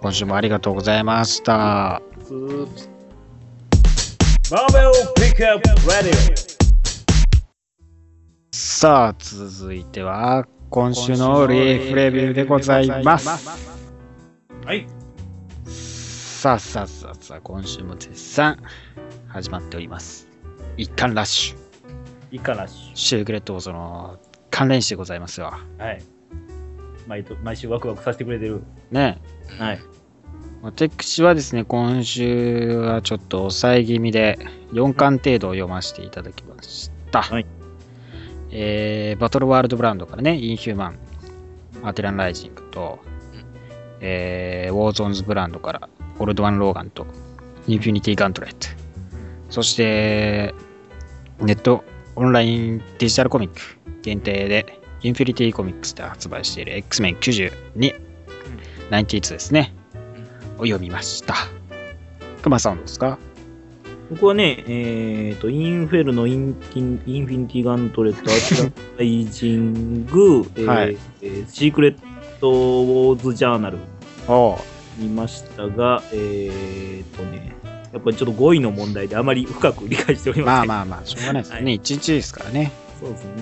[0.00, 2.02] 今週もありがとうございました。
[8.52, 13.28] さあ、続いては、今週のリーフレビューでございます。
[14.64, 14.86] はい。
[15.66, 18.58] さあさあさあさあ、今週も絶賛
[19.28, 20.26] 始まっております。
[20.76, 21.69] 一貫ラッシュ。
[22.30, 22.90] いいかなし。
[22.94, 24.18] シュークレットをその
[24.50, 25.60] 関連してございますわ。
[25.78, 26.02] はい。
[27.06, 28.62] 毎と毎週ワクワクさせてくれてる。
[28.90, 29.20] ね
[29.58, 29.80] うんはい。
[30.62, 34.38] 私はですね、今週はちょっと抑え気味で
[34.72, 37.22] 4巻程度を読ませていただきました。
[37.22, 37.46] はい
[38.52, 40.98] えーバトルワールドブランドからね、インヒューマン、
[41.82, 42.98] アテランライジングと、
[44.00, 45.88] えーウォーゾーンズブランドから
[46.18, 47.06] オルドワン・ローガンと
[47.66, 48.68] インフィニティ・ガントレット、
[49.48, 50.54] そして
[51.40, 51.84] ネット
[52.20, 53.60] オンラインデジタルコミック
[54.02, 57.50] 限定でインフィニティコミックスで発売している X-Men92、
[58.90, 59.72] 92ですね。
[60.58, 61.34] を読みました。
[62.42, 63.18] 熊さんですか？
[64.10, 71.96] 僕はね、えっ、と、インフェルノ、インティインフィニティガントレット、アテランライジング、えーはいえーシークレッ
[72.38, 73.78] ト・ウォーズ・ジャーナル
[74.28, 74.58] を
[74.98, 77.54] 見ましたが、えっ、とね、
[77.92, 80.68] やっぱりちょっと語彙の問題であまり深く理解しておりません。
[80.68, 81.62] まあまあまあ、しょうがないですね。
[81.62, 82.70] は一日ですからね。
[83.00, 83.32] そうですね。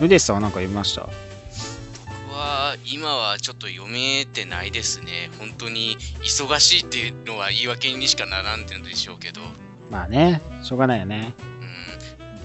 [0.00, 1.02] ルデスさんは何か読みました？
[1.02, 5.30] 僕は今はちょっと読めてないですね。
[5.38, 9.40] 本当に忙しいっていうのは言い訳にしかならんってんでしょうけど。
[9.90, 11.32] まあね、しょうがないよね。
[11.60, 11.64] う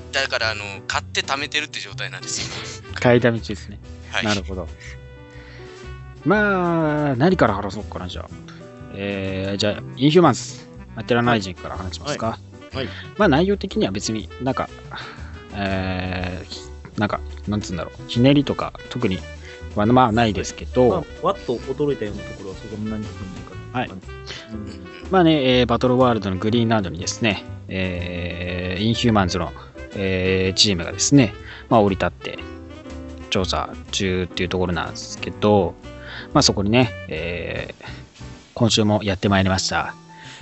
[0.10, 0.12] ん。
[0.14, 2.94] だから、あの、買って貯めてるって状態なんですよ。
[2.94, 3.80] 買いだ道ですね。
[4.12, 4.26] はい。
[4.26, 4.70] なるほど。
[6.24, 8.30] まあ、何から話そうかな、じゃあ。
[8.94, 12.38] えー、じゃあ、インヒューマンス、アテラナイジンから話しますか？
[12.74, 12.88] はい。
[13.18, 14.70] まあ内容的には別になんか、
[15.54, 19.20] えー、なんか、なんつうんだろう、ひねりとか特に
[19.76, 23.80] はまあないですけど、まあ、わっと驚いたようなところはそんなにないかな。
[23.80, 23.90] はい。
[23.90, 24.02] うん
[25.12, 29.52] まあね、えーバトルワールドのグリーンランドにですね、えーインヒューマンズの、
[29.96, 31.34] えーチームがですね、
[31.68, 32.40] まあ降り立って
[33.30, 35.76] 調査中っていうところなんですけど、
[36.34, 37.86] まあそこにね、えー
[38.54, 39.96] 今週もやってまいりました、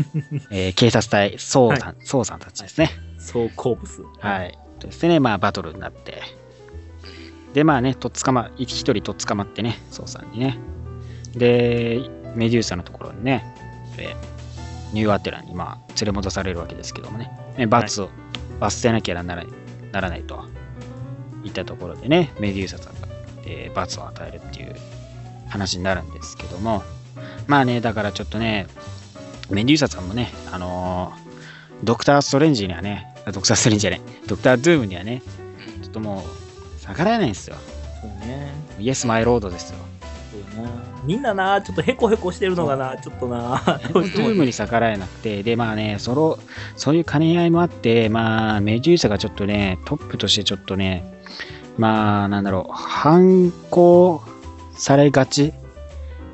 [0.52, 2.92] えー警察隊、ソウさん、ソウさんたちですね。
[3.18, 4.06] そう、好物。
[4.20, 4.58] はい。
[4.80, 6.22] とですね、まあバトルになって、
[7.54, 10.58] で、まあね、とっ捕ま、一人とっ捕まってね、ソウさんにね。
[11.36, 12.02] で、
[12.36, 13.46] メデューサのところにね、
[13.98, 14.40] えー
[14.92, 18.10] ニューアテラにまあ連れ戻されるわけですけどもね、ね罰を、
[18.60, 19.48] 罰せなきゃならない
[19.92, 20.46] ならないと
[21.44, 23.08] いったところでね、メデューサさんが、
[23.46, 24.76] えー罰を与えるっていう
[25.48, 26.84] 話になるんですけども、
[27.48, 28.68] まあね、だからちょっとね、
[29.50, 31.30] メデューサさんもね、あのー
[31.84, 35.22] ドクター・ストレンジにはね、あドクター・ストレンジじゃない、ドクター・ドゥームにはね、
[35.82, 37.56] ちょっともう逆らえないんですよ。
[38.02, 38.52] そうね。
[38.80, 39.78] イエス・マイ・ロードですよ。
[40.56, 40.70] そうな。
[41.06, 43.62] みんなな、ちょっとヘコヘコしてるのがな、ちょっとな。
[43.94, 46.40] ドゥームに逆らえなくて、で、まあね、その、
[46.76, 51.04] そういう兼ね合いもあって、まあ、メデューサがちょっとね、トップとしてちょっとね、
[51.78, 54.22] まあ、なんだろう、反抗
[54.76, 55.54] されがち、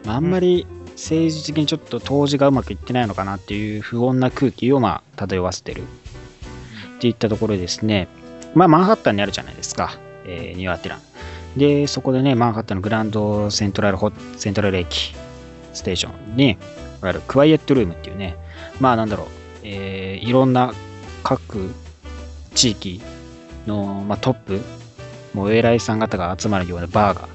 [0.05, 5.85] まああんまり政治的にちょっと当時がうまくいってないのかなっていう不穏な空気を、まあ、漂わせてるっ
[6.99, 8.07] ていったところでですね、
[8.53, 11.01] まあ、マンハッタンにあるじゃないですか、えーニューアテラン。
[11.57, 15.13] で、そこでね、マンハッタンのグランドセントラルホセントラル駅
[15.73, 16.57] ステーションに、い
[17.01, 18.37] わゆるクワイエットルームっていうね、
[18.79, 19.27] まあなんだろう、
[19.63, 20.73] えーいろんな
[21.23, 21.71] 各
[22.53, 23.01] 地域
[23.67, 24.61] の、まあ、トップ、
[25.33, 27.27] もうお偉いさん方が集まるようなバーが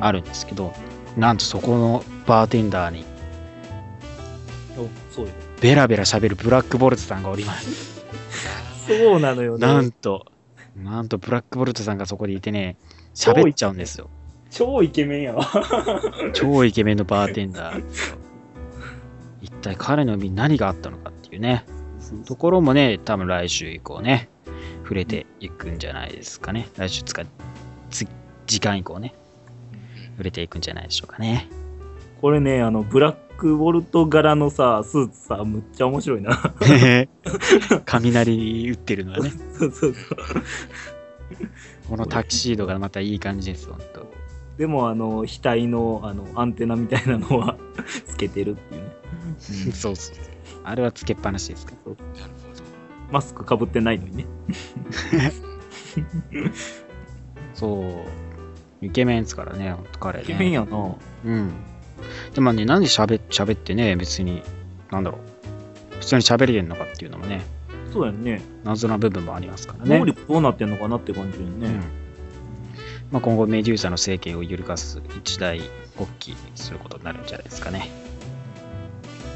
[0.00, 0.18] ある。
[0.18, 0.72] るんですけど、
[1.16, 3.04] なんとそこのバーテンダーに
[4.78, 5.32] おそうよ。
[5.60, 8.02] ベラベラ喋るブラックボルトさんがおります。
[8.86, 9.66] そうなのよね。
[9.66, 10.26] なんと、
[10.76, 12.76] なんとブラックボルトさんがそこにいてね、
[13.14, 14.08] 喋っちゃうんですよ。
[14.50, 15.46] 超イケメンやわ。
[16.34, 17.84] 超イケメンのバーテンダー。
[19.40, 21.64] 一体彼の身に何があったのかっていうね、
[22.26, 24.28] ところもね、多分来週以降ね、
[24.82, 26.68] 触れていくんじゃないですかね。
[26.76, 27.22] 来週つか、
[27.90, 28.06] つ
[28.46, 29.14] 時間以降ね、
[30.12, 31.48] 触れていくんじゃないでしょうかね。
[32.22, 36.38] これね、あの、ブラックボルト柄のさ、スーツさ、むっちゃ面白いな。
[37.84, 40.18] 雷打ってるのはね、そうそうそう。
[41.88, 44.08] このタキシードがまたいい感じです、ほんと。
[44.56, 47.56] でも、あの、額の、あの、アンテナみたいなのは
[48.06, 48.88] つけてるっていうね。
[49.72, 50.16] そうそう。
[50.64, 51.72] あれはつけっぱなしですか？
[51.84, 51.90] ら。
[51.90, 51.96] な
[52.28, 52.62] るほど。
[53.10, 54.26] マスクかぶってないのにね。
[57.54, 58.04] そ
[58.80, 58.86] う。
[58.86, 60.24] イケメンですからね、彼ね。
[60.24, 60.94] イケメンやな。
[61.24, 61.50] うん。
[62.34, 64.42] でもね、なんで喋喋ってね、別に、
[64.90, 67.42] なんだろう、普通に喋れてんのかっていうのもね、
[67.92, 68.40] そうやんね。
[68.64, 69.98] 謎な部分もありますからね。
[69.98, 71.66] 能力どうなってんのかなって感じよね。
[71.66, 72.02] うん
[73.12, 75.60] まあ、今後、メデューサの政権を揺るがす一大
[75.96, 77.90] 国旗することになるんじゃないですかね。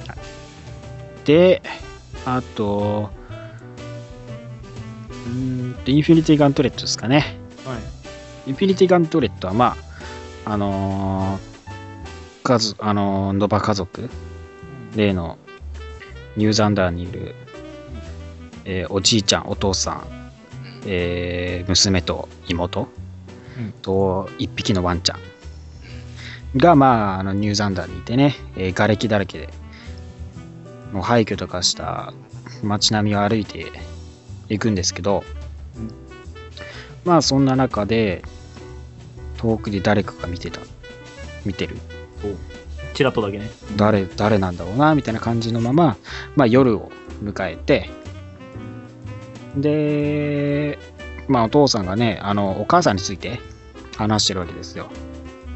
[0.08, 1.60] はい、で、
[2.24, 3.10] あと、
[5.26, 7.36] うーんと、インフィニティガントレットですかね。
[7.66, 7.74] は
[8.46, 8.50] い。
[8.50, 9.76] インフィニティガントレットは、ま
[10.46, 11.45] あ、あのー
[12.46, 14.08] 家族、あのーノバ家族、
[14.94, 15.36] 例の
[16.36, 17.34] ニューザンダーにいる、
[18.64, 20.06] えーおじいちゃん、お父さん、
[20.86, 22.88] えー娘と妹、
[23.58, 23.72] うん。
[23.82, 25.18] と一匹のワンちゃん。
[26.56, 29.48] が、まあ、あのニューザンダーにいてね、えー瓦礫だらけで、
[30.92, 32.14] もう廃墟とかした
[32.62, 33.72] 街並みを歩いて
[34.48, 35.24] いくんですけど、
[35.76, 35.90] うん。
[37.04, 38.22] まあそんな中で
[39.36, 40.60] 遠くで誰かが見てた
[41.44, 41.76] 見てる
[42.20, 42.36] そう。
[42.94, 43.50] チラッとだけね。
[43.76, 45.96] 誰誰なんだろうなみたいな感じのまま、
[46.34, 46.90] まあ、夜を
[47.22, 47.90] 迎えて
[49.56, 50.78] で
[51.28, 53.40] まあお父さんがねあのお母さんについて
[53.96, 54.88] 話してるわけですよ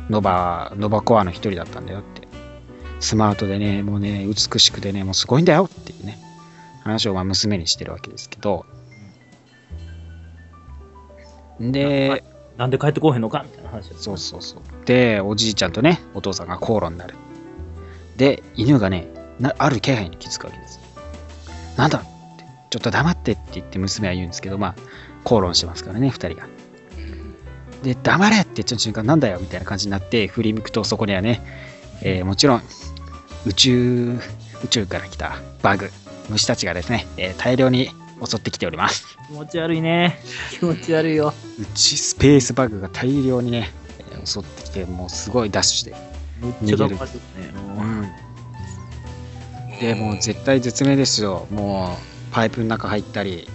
[0.08, 2.26] ノバノバコアの一人だったんだよって
[3.00, 6.18] スマートでねもうね美しくてねもうすごいんだよっていうね
[6.82, 8.64] 話をまあ娘にしてるわけですけど
[11.60, 12.24] で、
[12.56, 14.60] なんで帰ってこうへんのかみたいな話やそうそうそう。
[14.84, 17.14] で、おじいちゃんとね、お父さんが口論になる。
[18.16, 20.80] で、犬がね、なある気配に気づくわけです。
[21.76, 22.02] なんだっ
[22.36, 24.74] て、ちょっと黙ってって言って娘は言うんですけど、まあ、
[25.24, 26.46] 口論してますからね、二人が。
[27.82, 31.42] で、黙れって言った瞬間、なんだよみたいな感じになって、振り向くと、そこにはね、
[32.02, 32.62] えーもちろん、
[33.46, 34.18] 宇宙、
[34.64, 35.90] 宇宙から来たバグ、
[36.28, 37.90] 虫たちがですね、えー大量に
[38.24, 39.04] 襲ってきております。
[39.26, 40.18] 気持ち悪いね。
[40.50, 41.32] 気持ち悪いよ。
[41.58, 45.96] うちスペースバグが大量にね、えー襲ってきて、もうすごいダッシュで。
[46.40, 47.52] めっちゃ頑張ってるね。
[49.70, 49.78] うん。
[49.80, 51.46] でもう絶対絶命ですよ。
[51.50, 51.96] も
[52.32, 53.48] パイプの中入ったり、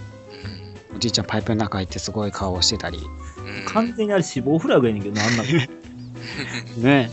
[0.90, 5.46] うんおじいちゃんパイプの中入ってすごい顔をしてたり、うん完全にあれ死亡フラグやねんけど、なんなん
[6.82, 7.10] ね、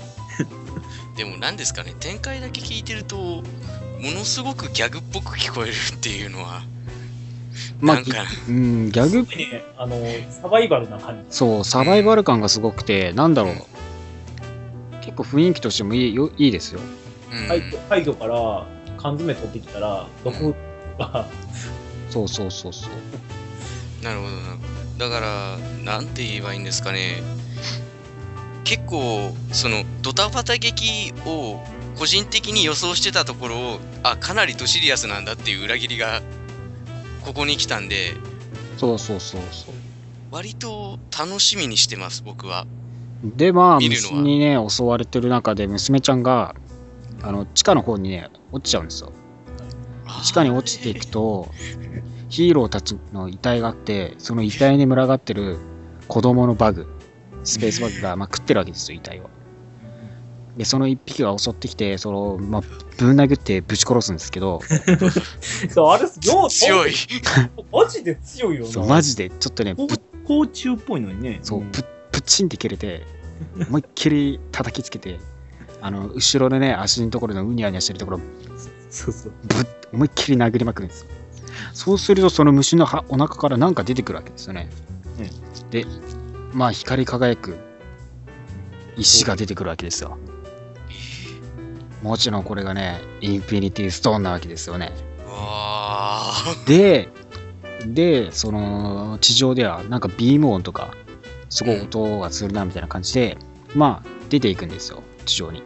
[1.16, 3.44] でも何ですかね展開だけ聞いてるとも
[4.02, 6.64] のすごくギャグっぽく聞こえるっていうのは
[7.84, 9.98] まあギャグ、ね、あの、
[10.30, 11.36] サバイバルな感じ。
[11.36, 13.56] そう、サバイバル感がすごくて、なんだろう、
[15.02, 16.80] 結構雰囲気としてもいいよいいですよ。
[17.32, 17.48] うん。
[18.16, 18.66] から
[18.98, 20.56] 缶詰取ってきたら、毒
[20.98, 21.26] が、
[22.10, 24.04] そうそうそうそう。
[24.04, 24.58] なるほどな。
[24.98, 27.22] だからなんて言えばいいんですかね。
[28.64, 31.62] 結構そのドタバタ劇を
[31.98, 36.22] 個人的に予想してたところをあかなりドシリアスなんだっていう裏切りが
[37.26, 38.14] ここに来たんで
[38.78, 39.74] そうそうそうそう。
[40.32, 42.66] 割と楽しみにしてます僕は
[43.24, 46.56] で、まあ、見るのは娘にね、襲われてる中で、娘ちゃんが、
[47.22, 49.14] あの、地下の方にね、落ちちゃうんですよ。
[50.24, 51.50] 地下に落ちていくと、
[52.28, 55.58] ヒーローたちの遺体があって、その遺体に群がってる
[56.10, 56.88] 子供のバグ、
[57.46, 59.30] スペースバグが、まあ、食ってるわけですよ、遺体を。
[60.58, 62.62] で、その一匹が襲ってきて、その、まあ、
[62.98, 64.60] ぶん殴ってぶち殺すんですけど、
[65.70, 66.94] そう、あれ、よう、強い
[67.72, 68.72] マジで強いよな。
[68.72, 69.88] そうマジで、ちょっとね、ぶ
[70.26, 71.40] 甲虫っぽいのにね。
[71.42, 71.80] そう、んぶ
[72.12, 73.06] ぶっちんって切れて、
[73.68, 75.20] 思いっきり叩きつけて、
[75.82, 78.20] あの、後ろでね、足のところのうにゃうにゃしてるところ、
[78.90, 79.34] そうそう。
[79.48, 81.08] ぶっ思いっきり殴りまくるんですよ。
[81.74, 84.70] そうすると、その虫のはお腹からなんか出てくるわけですよね。
[85.72, 85.86] で、
[86.52, 87.58] まあ、光り輝く
[88.98, 90.18] 石が出てくるわけですよ。
[92.04, 94.92] もちろんこれがね、インフィニティストーンなわけですよね。
[96.68, 97.08] で、
[97.88, 100.94] で、その、地上ではなんかビーム音とか、
[101.50, 103.38] すごい音がするなみたいな感じで、
[103.74, 105.64] まあ、出ていくんですよ、地上に。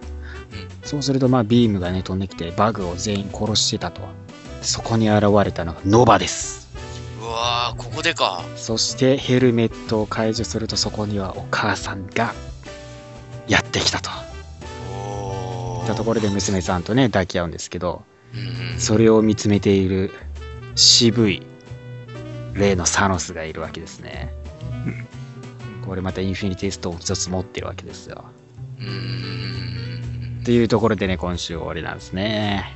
[0.84, 4.02] そうすると、まあ、ビームがね、飛んできて、バグを全員殺してたと。
[4.62, 6.70] そこに現れたのがノバです。
[7.20, 12.36] うわーここでかそして、ヘルメットを解除すると、そこにはお母さんが
[13.48, 14.27] やってきたと。
[15.88, 20.12] ったところで娘さんとね、抱き合うんですけど、うんそれを見つめている
[20.76, 21.42] 渋い
[22.54, 24.34] 例のサノスがいるわけですね。
[25.86, 28.26] これまたインフィニティストーンを一つ持ってるわけですよ。
[28.80, 32.74] うーんっていうところでね、今週終わりなんですね。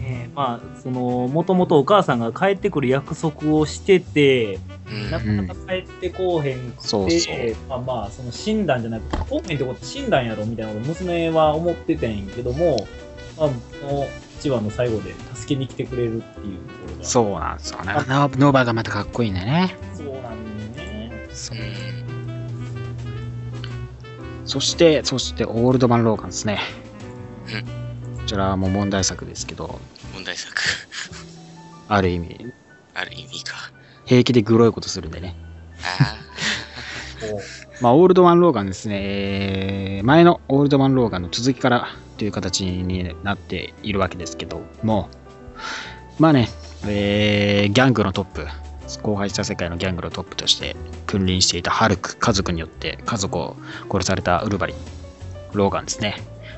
[0.00, 4.73] ねまあ、その、もともとお母さんが帰ってくる約束をしてて、うん
[5.10, 12.86] なかなか帰ってこうへんくて、そうそうまあまあ、その死んだんじゃなくて、こうへんってこと死んだんやろみたいなこと娘は思ってたんやけども、
[13.38, 13.54] まあ、こ
[13.86, 14.06] の
[14.40, 17.04] 1話の最後で助けに来てくれるっていうところが。
[17.04, 17.92] そうなんですよね。
[18.08, 19.76] ノノーバがまたかっこいいんだよね。
[19.94, 21.12] そうなんだよね。
[21.32, 22.04] そううん
[24.46, 26.60] そして、そして、オールドマン・ローガンですね。
[28.14, 29.80] うこちらはもう問題作ですけど、
[30.12, 30.62] 問題作
[31.88, 32.52] ある意味、
[32.94, 33.63] ある意味か
[34.04, 35.36] 平気でグロいことするんでね。
[37.80, 41.88] まあ、オールドマン・ローガンですね、えー前のオールドマン・ローガンの続きから
[42.18, 45.08] という形になっているわけですけども、
[46.18, 46.48] まあね、
[46.86, 48.46] えーギャングのトップ、
[49.02, 53.56] 荒廃した世界のギャングのトップとして君臨していたハルク、家族によって家族を
[53.90, 54.76] 殺されたウルバリン、
[55.54, 56.16] ローガンですね。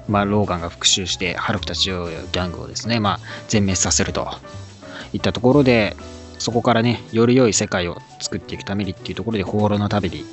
[0.09, 4.29] まあ、ローガンが復讐して、ハルクたちを、ギャングをですね、まあ、全滅させると
[5.13, 5.97] いったところで、
[6.39, 10.25] そこからね、より良い世界を作っていくためにっていうところで、放浪の旅に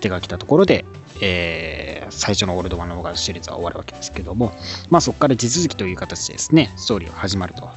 [0.00, 0.84] 手が来たところで、
[1.20, 4.52] えー最初のオールドマンのオーガンシリーズは終わるわけですけども、
[4.90, 7.70] まあそこから地続きという形でですね、ストーリーが始まると。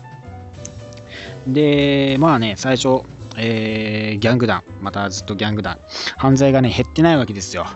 [1.47, 3.01] で、まあね、最初、
[3.37, 5.77] えーギャング団、またずっとギャング団、
[6.17, 7.67] 犯罪がね、減ってないわけですよ。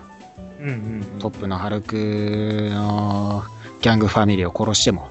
[0.60, 0.74] ううんうん
[1.14, 1.20] うん。
[1.20, 3.44] トップのハルクの
[3.82, 5.10] ギャングファミリーを殺しても、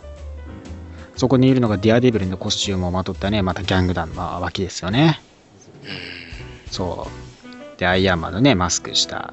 [1.16, 5.20] そこにいるのがディアデビルのコスチュームをまとったね、またギャング団の脇ですよね。
[5.84, 6.16] うん
[6.70, 7.78] そう。
[7.78, 9.32] で、アイアンマンのね、マスクした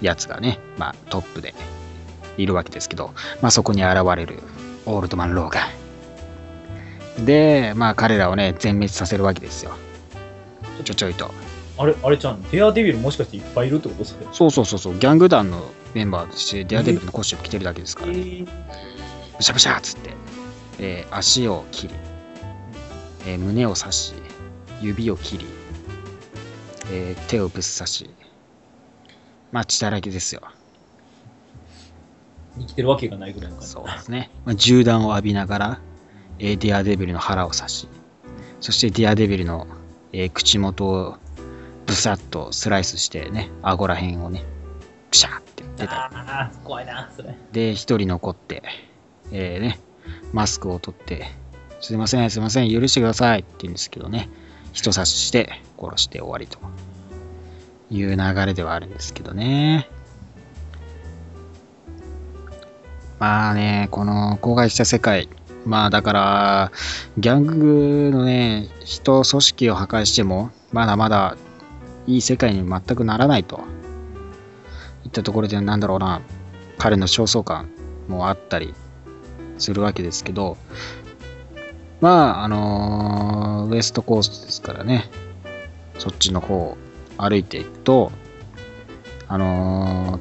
[0.00, 1.54] やつがね、まあトップで
[2.36, 4.40] いるわけですけど、まあそこに現れる
[4.86, 5.60] オールドマン・ローガ
[7.20, 7.24] ン。
[7.24, 9.72] で、まあ彼らをね、全滅させるわけですよ。
[10.84, 11.32] ちょちょいと。
[11.76, 14.26] あれ、あれちゃん、デアデビルもしかしていっぱいいるってことそれ。
[14.32, 18.46] そうそうそうそう、ギャング団のメンバーとしてディアデビルのコスチューム着てるだけですから、ね、ー
[19.36, 20.10] ブシャブシャーっつって、
[20.78, 21.94] えー足を切り、
[23.26, 24.14] えー胸を刺し、
[24.80, 25.46] 指を切り、
[26.90, 28.10] えー手をぶっ刺し、
[29.52, 30.42] まあ血だらけですよ。
[32.58, 33.72] 生きてるわけがないぐらいの感じ。
[33.72, 34.30] そうですね。
[34.44, 35.80] まあ、銃弾を浴びながら、
[36.38, 37.88] えーディアデビルの腹を刺し、
[38.60, 39.66] そしてディアデビルの、
[40.12, 41.16] えー口元を
[41.86, 44.44] ブサッとスライスしてね、顎ら辺をね、
[45.10, 47.36] プシャーって出たりああ、怖いな、それ。
[47.52, 48.62] で、一人残って、
[49.32, 49.78] えーね、
[50.32, 51.26] マスクを取って、
[51.80, 54.28] すいません、すいません、許してくださいって言うんですけどね、
[54.72, 56.58] 人差しして殺して終わりと。
[57.90, 59.88] いう流れではあるんですけどね。
[63.18, 65.28] まあね、この荒廃した世界、
[65.64, 66.72] まあだから、
[67.16, 71.36] ギャングのね、人、組織を破壊しても、まだまだ
[72.06, 73.60] いい世界に全くならないと。
[75.04, 76.20] いったところで、なんだろうな、
[76.78, 77.68] 彼の焦燥感
[78.08, 78.74] もあったり
[79.58, 80.56] するわけですけど、
[82.00, 85.10] まあ、あのーウエストコーストですからね、
[85.98, 86.76] そっちの方を
[87.16, 88.12] 歩いていくと、
[89.28, 90.20] あの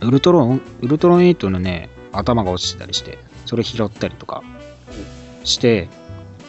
[0.00, 4.42] ーウルトロン、ウルトロン8のね、頭が落ちてたりして、それ拾ったりとか
[5.44, 5.88] して、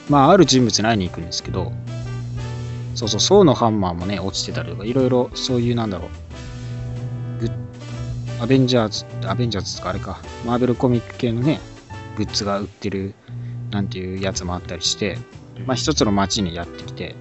[0.10, 1.72] まあ、ある人物に会いに行くんですけど、
[2.96, 6.10] そうそう、ソウのハンマーもね、落ちてたりとか、いろいろそういう、なんだろう、
[8.40, 11.60] アベンジャーズ、アベンジャーズとかあれか、マーベルコミック系のね、
[12.16, 13.14] グッズが売ってる、
[13.70, 15.18] なんていうやつもあったりして、
[15.66, 17.16] まあ、一つの街にやってきて、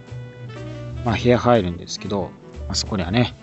[1.04, 2.30] まあ、部屋入るんですけど、
[2.66, 3.34] まあ、そこにはね、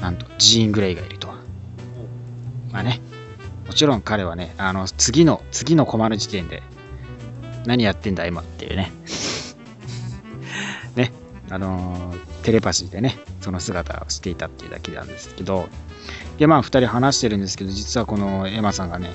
[0.00, 1.28] なんと、ジーン・グレイがいると。
[2.72, 3.00] まあね、
[3.66, 6.62] もちろん彼はね、あの、次の、次のコマの時点で、
[7.64, 8.92] 何やってんだ、今っていうね。
[10.96, 11.12] ね、
[11.48, 15.68] あのーテレパシーでね、その姿をしていたっていうだけなんですけど、
[16.38, 19.10] で、まあ、二人話してるんですけど、実はこのエマさんがね、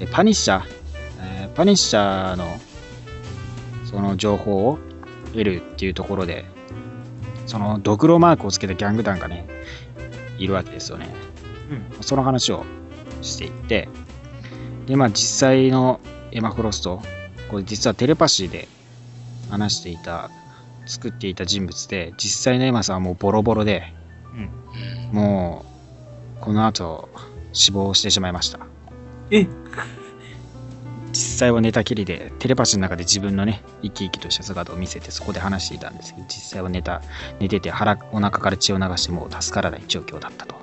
[0.00, 0.62] えパニッシャー、
[1.20, 2.58] えーパニッシャーの、
[3.84, 4.78] その情報を
[5.32, 6.44] 得るっていうところで、
[7.46, 9.46] そのドクロマークをつけたギャング団がね、
[10.38, 11.08] いるわけですよね。
[11.70, 12.02] うん。
[12.02, 12.64] その話を
[13.20, 13.88] していって、
[14.86, 16.00] で、まあ実際の
[16.32, 17.02] エマ・フロスト、
[17.50, 18.66] これ実はテレパシーで
[19.50, 20.30] 話していた、
[20.86, 23.92] 作っていた人物で、実際のエマさんはもうボロボロで、
[24.34, 24.61] うん
[25.12, 25.64] も
[26.38, 27.08] う、この後、
[27.52, 28.60] 死亡してしまいました。
[29.30, 29.46] え？
[31.12, 37.02] 実際は寝たきりで、テレパシーの中で自分のね、生き生きとした姿を見せて、そこで話していたんですけど、実際は寝た、
[37.38, 40.54] 寝てて腹、お腹から血を流してもう助からない状況だったと。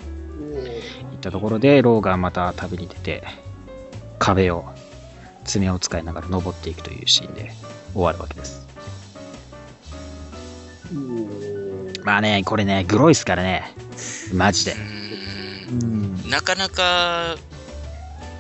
[1.13, 3.23] いったところで、ローがまた旅に出て、
[4.17, 4.65] 壁を、
[5.45, 7.51] 爪を使いながら登っていくというシーンで
[7.93, 8.67] 終わるわけです。
[12.03, 13.73] まあね、これね、グロいっすからね。
[14.33, 14.73] マジで。
[14.73, 14.99] うん
[15.69, 15.85] う
[16.27, 16.29] ん。
[16.29, 17.35] なかなか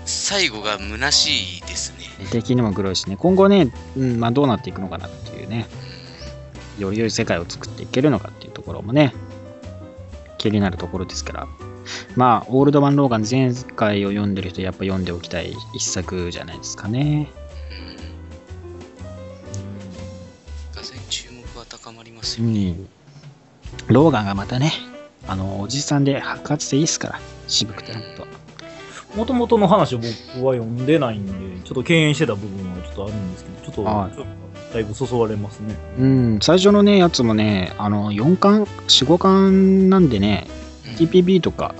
[0.05, 2.05] 最後が虚しいですね。
[2.19, 5.67] 絵的にもグロいしね、今後ね、うんまあ、どうなっていくのかなっていうね、
[6.77, 9.13] より良い世界を作っていけるのかっていうところもね、
[10.37, 11.47] 気になるところですから、
[12.15, 17.27] まあ、オールドマン・ローガン前回を読んでる人、やっぱ読んでおきたい一作じゃないですかね。
[20.75, 22.71] がぜ注目は高まりますうよね。
[22.71, 22.89] ん。
[23.93, 24.71] ローガンがまたね、
[25.27, 28.27] あの、おじさんで白髪でいいっすから、渋くてほんと。
[29.15, 34.39] もともとの話を僕は読んでないんで、ちょっと敬遠してた部分はちょっとあるんですけど、ちょっと、はいちょっと
[34.73, 35.75] だいぶそそわれますね。
[35.97, 40.59] うん、最初のね、やつもね、あの、4巻、4、5巻なんでね、うん
[40.99, 41.75] TPB とか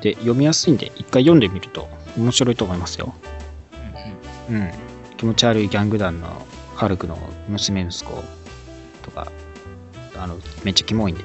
[0.00, 3.14] で読みやすいんで、一回読んでみると面白いと思いますよ。
[4.48, 4.70] うん。
[5.16, 6.46] 気持ち悪いギャング団の
[6.76, 8.22] ハルクの娘息子
[9.02, 9.30] とか、
[10.16, 11.24] あの、めっちゃキモいんで。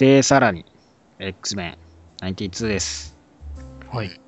[0.00, 0.64] で、さらに、
[1.18, 1.76] X メ
[2.22, 3.18] ン92です。
[3.90, 4.18] はい。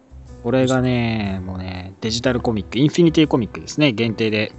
[0.42, 4.52] これがね、もうね、デジタルコミック、インフィニティコミックですね、限定で、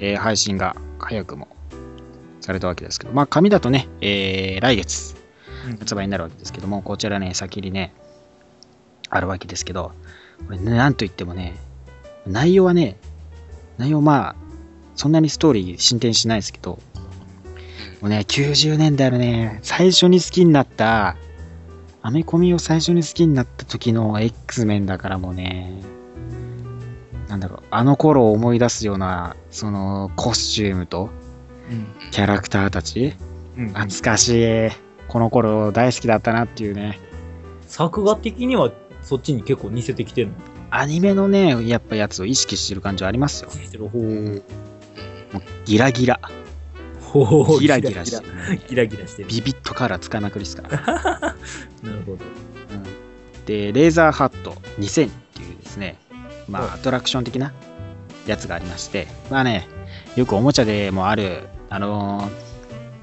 [0.00, 1.48] えー配信が早くも
[2.42, 5.16] されたわけですけど、まあ、紙だとね、えー来月
[5.78, 7.94] 発売になるわけですけども、こちらね、先にね、
[9.08, 9.92] あるわけですけど、
[10.44, 11.56] これ、ね、なんといってもね、
[12.26, 12.98] 内容はね、
[13.78, 14.36] 内容まあ、
[14.94, 16.80] そんなにストーリー進展しないですけど、
[18.00, 21.16] もうね、90年代のね、最初に好きになった、
[22.02, 25.72] アメコミを最初に好きになった時の X メンだからもうね、
[27.28, 31.10] なんだろう、あの頃を思い出すような、そのコスチュームと
[31.70, 31.86] うん。
[32.10, 33.14] キャラクターたち、
[33.56, 33.68] うん。
[33.68, 34.28] 懐かし
[34.68, 34.70] い。
[35.08, 36.98] この頃大好きだったなっていうね。
[37.66, 38.72] 作画的には
[39.02, 40.34] そっちに結構似せてきてるの？
[40.70, 43.50] アニメのね、やっぱやつを意識してる感じはありますよ。
[45.66, 46.20] ギラギラ。
[47.60, 48.26] ギラギラして
[48.68, 49.28] ギラギラしてる。
[49.28, 50.70] ビビットカラー使いまくりですから。
[51.82, 52.12] なるほど。
[52.12, 52.18] うん
[53.46, 55.96] で、レーザーハット2000っていうですね、
[56.48, 57.54] まはいあ、アトラクション的な
[58.26, 59.66] やつがありまして、まあね、
[60.16, 62.48] よくおもちゃでもある、あのー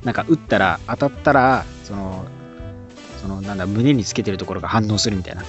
[0.06, 2.26] なんか撃ったら、当たったら、その、
[3.20, 5.44] その、なんだ、胸につけてるところが反応するみたいな、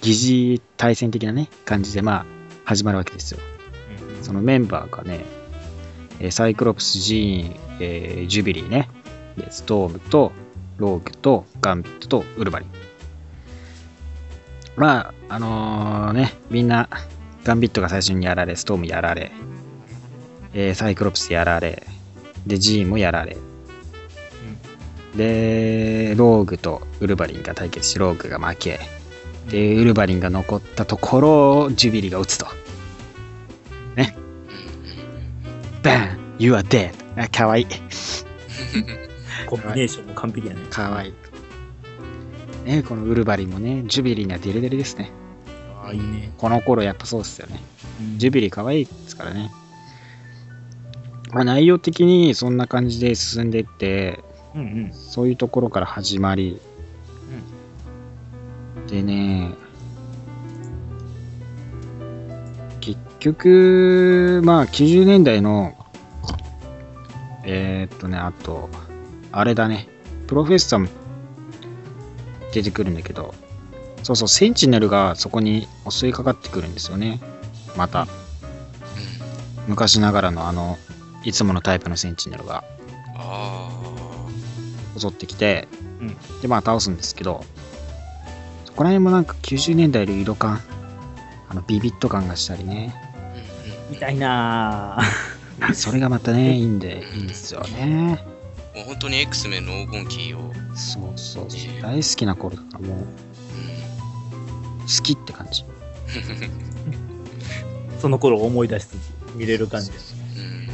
[0.00, 0.12] 疑
[0.52, 2.26] 似対戦的なね、感じで、まあ、
[2.64, 3.40] 始まるわけですよ。
[4.22, 5.26] そのメンバーがね、
[6.20, 8.88] えーサイクロプス、ジーン、えージュビリーね、
[9.36, 10.32] でストームと、
[10.78, 12.68] ローグと、ガンビットと、ウルバリン。
[14.76, 16.88] まあ、あのね、みんな、
[17.44, 19.32] ガンビットが最初にやられ、ストームやられ、
[20.52, 21.82] えーサイクロプスやられ、
[22.46, 23.36] で、ジーンもやられ、
[25.16, 28.80] で、ローグとウルヴァリンが対決し、ローグが負け、
[29.48, 32.46] で、ウルヴァリンが残ったところをジュビリが撃つと。
[35.84, 36.92] バン !You are dead!
[37.16, 37.66] あ、かわいい。
[39.46, 40.60] コンビネーションも完璧やね。
[40.70, 41.12] かわいい。
[42.66, 45.12] ね、このウルヴァリンもね、ジュビリにはデレデレですね。
[45.84, 46.32] ああ、いいね。
[46.38, 47.60] この頃やっぱそうですよね。
[48.16, 49.50] ジュビリ可愛いですからね。
[51.32, 54.20] まあ、内容的にそんな感じで進んでいって、
[54.54, 54.90] うんうん。
[54.94, 56.58] そういうところから始まり、
[58.88, 59.52] でね、
[63.24, 65.74] 局、まあ90年代の、
[67.44, 68.68] えーっとね、あと、
[69.32, 69.88] あれだね、
[70.26, 70.88] プロフェッサーも
[72.52, 73.34] 出てくるんだけど、
[74.02, 77.18] そうそう、センチネルがそこに襲いかかってくるんですよね。
[77.76, 78.06] また、
[79.68, 80.76] 昔ながらのあの、
[81.24, 82.62] いつものタイプのセンチネルが。
[83.16, 83.70] あ
[84.98, 85.66] 襲ってきて、
[86.00, 86.16] うん。
[86.42, 87.42] で、まあ倒すんですけど、
[88.66, 90.60] そこら辺もなんか90年代の色感、
[91.48, 92.94] あのビビット感がしたりね、
[93.94, 95.72] みたいなぁ。
[95.72, 98.20] それがまたね、いいんで、いいんですよね。
[98.74, 103.04] もう本当に X メンの黄金期を、そうそうそう、大好きな頃だからもう、うん
[104.82, 105.64] 好きって感じ。
[108.00, 108.96] その頃を思い出しつつ
[109.34, 110.14] 見れる感じです。
[110.14, 110.68] うん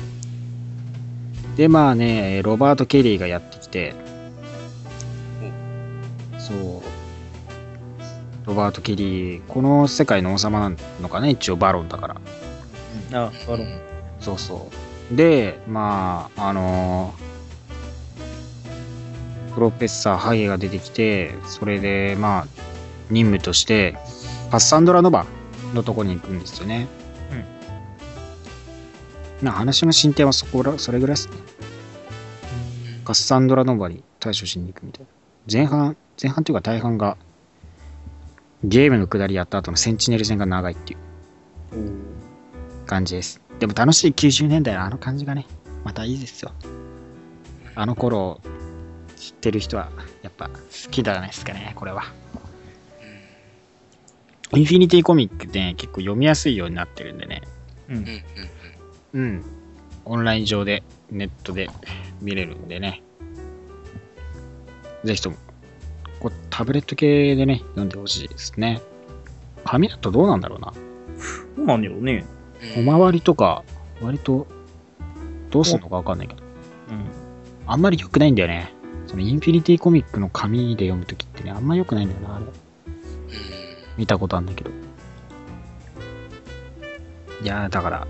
[1.57, 3.95] で、まあね、ロバート・ケリーがやってきて、
[6.39, 6.83] そう、
[8.47, 12.17] ロバート・ケリー、この世界の王様なのかね、一応バロンだから。
[13.13, 13.81] あ、バロン。
[14.21, 14.69] そうそ
[15.13, 15.17] う。
[15.17, 17.15] で、まあ、あの
[19.55, 22.47] プロフェッサーハゲが出てきて、それで、まあ、
[23.11, 23.97] 任務として、
[24.51, 25.27] パッサンドラノバ
[25.75, 26.87] のとこに行くんですよね。
[29.41, 29.47] うん。
[29.47, 31.35] まあ、話の進展はそこら、それぐらいですね。
[33.05, 35.09] カッサンドラノバに対処しに行くみたいな。
[35.51, 37.17] 前半、前半というか大半が、
[38.63, 40.99] ゲームの下りやった後のセンチネル戦が長いっていう。
[42.91, 43.41] 感じです。
[43.61, 45.47] でも楽しい90年代のあの感じがね、
[45.85, 46.51] またいいですよ。
[47.77, 48.41] あの頃
[49.17, 49.91] 知ってる人は
[50.23, 52.03] やっぱ好きじゃないですかね、これは。
[54.53, 57.43] インフィニティコミックってね、結構読みやすいようになってるんでね、
[57.89, 58.07] うん
[59.13, 59.45] うん。
[60.05, 60.83] オンライン上で、
[61.13, 61.71] ネットで
[62.21, 63.05] 見れるんでね。
[65.05, 65.37] ぜひとも、
[66.19, 68.83] こうタブレット系でね、読んでほしいですね。
[69.65, 70.73] 紙だとどうなんだろうな。
[71.57, 72.27] そうなんだよね。
[72.35, 72.40] うん
[72.77, 73.65] おまわりとか、
[74.01, 74.47] 割と、
[75.51, 76.43] どうすんのかわかんないけど。
[76.91, 77.07] うん。
[77.67, 78.73] あんまり良くないんだよね。
[79.07, 82.45] そのインフィニティコミックの紙で読むときってね、あんま良くないんだよな、あれ。
[83.97, 84.71] 見たことあるんだけど。
[87.43, 88.07] いやー、だから、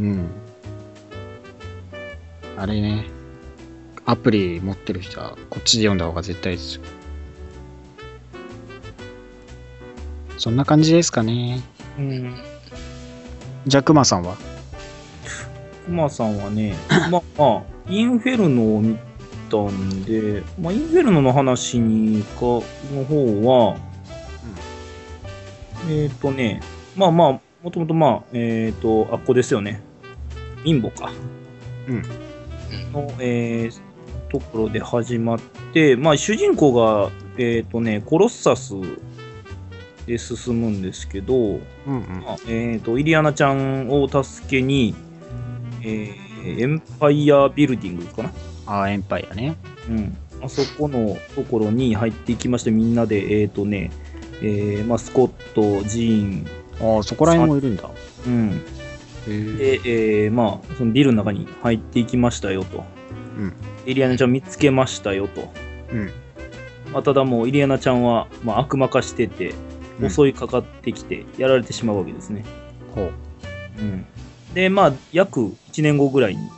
[0.00, 0.26] うん。
[2.56, 3.06] あれね、
[4.04, 6.82] アプリ持ってる人はこっちで読んだ方が絶対ですよ。
[10.38, 11.62] そんな感じですかね。
[11.98, 12.51] うん。
[13.66, 14.36] じゃあ、クマさんは？
[15.86, 16.74] クマさんはね、
[17.10, 18.98] まあまあ、インフェルノを見
[19.50, 22.62] たんで、まあ、インフェルノの話にか、の
[23.08, 23.76] 方は、
[25.88, 26.60] えっ、とね、
[26.96, 29.80] まあまあ、もともとまあ、えっ、と、あっこですよね。
[30.64, 31.12] インボか。
[31.88, 32.02] うん。
[32.92, 33.92] の、えー
[34.32, 35.40] ところで始まっ
[35.74, 38.74] て、まあ、主人公が、えっ、とね、コロッサス
[40.06, 42.22] で進むんですけど、うんうん。
[42.24, 44.94] まあえー、とイリアナちゃんを助けに、
[45.82, 48.32] えーエンパイアビルディングかな、
[48.66, 49.56] あー、エンパイアね。
[49.88, 53.90] うん、あそこのところに入っていきまして、みんなで、えっ、とね、
[54.42, 56.46] えーまあ、スコット、ジーン、
[56.96, 57.88] ああ、そこら辺もいるんだ。
[58.26, 58.64] うん、
[59.56, 62.84] で、えーまあ、そのビルの中に入っていきましたよと。
[63.38, 63.52] うん
[63.84, 65.52] イリアナちゃん見つけましたよと。
[65.90, 66.10] うん。
[66.92, 72.44] まあ、ただもうイリアナちゃんは、まあ、悪魔化してて、うん襲いかかってきて、やられてしまうわけですね。
[72.94, 73.12] ほう。
[73.78, 74.06] うん、
[74.54, 75.40] で、まあ、約
[75.72, 76.50] 1年後ぐらいに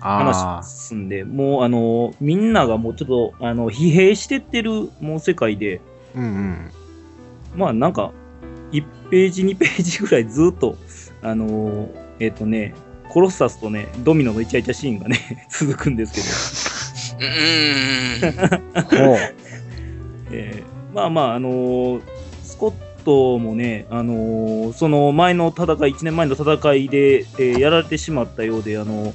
[0.00, 5.80] 話あ進んで、もう、あの、みんながもうちょっと、あの、疲弊してってる、もう世界で、
[6.14, 6.18] あ。
[6.18, 6.70] うんうん。
[7.54, 8.12] まあ、なんか、
[8.72, 10.76] 1ページ、2ページぐらいずっと、
[11.22, 12.74] あの、えっ、とね、
[13.10, 17.34] コロッサスとね、ドミノのイチャイチャシーンがね、 続くんですけど、うん
[18.24, 19.16] うん ほう。
[20.32, 22.19] えーまあまあ、あのース
[22.60, 22.72] コッ
[23.04, 29.14] トもね、あのーその前の戦い、1年前の戦いで、えーやられてしまったようで、あの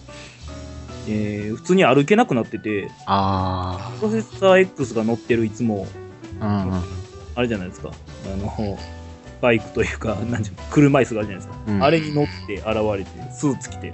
[1.07, 5.87] えー普通に歩けなくなってて、あプロセッサー X が乗ってるいつも、
[6.41, 6.65] あ。
[6.65, 6.81] うんうん。
[7.35, 7.91] あれじゃないですか、
[8.33, 8.77] あの、
[9.41, 11.63] バイクというか、なん車椅子があるじゃないですか。
[11.67, 12.65] うんあれに乗って現
[12.97, 13.93] れて、スーツ着て、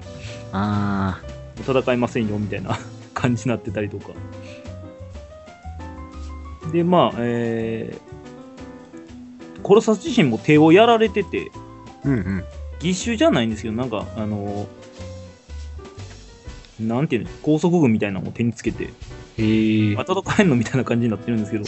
[0.54, 1.20] あ
[1.68, 2.80] 戦いませんよみたいな
[3.14, 4.14] 感じになってたりとか。
[6.72, 8.11] で、まあ、えー、
[9.62, 12.05] コロサス自身も手をやられてて、ー。
[12.05, 12.43] うんうん。
[12.82, 14.68] 義手じゃないんですけど、なんか、あの
[16.80, 19.95] なんていうの、高速軍みたいなのを手につけて、へえ。
[19.97, 21.66] あ、戦えんのみたいな感じになってるんですけど、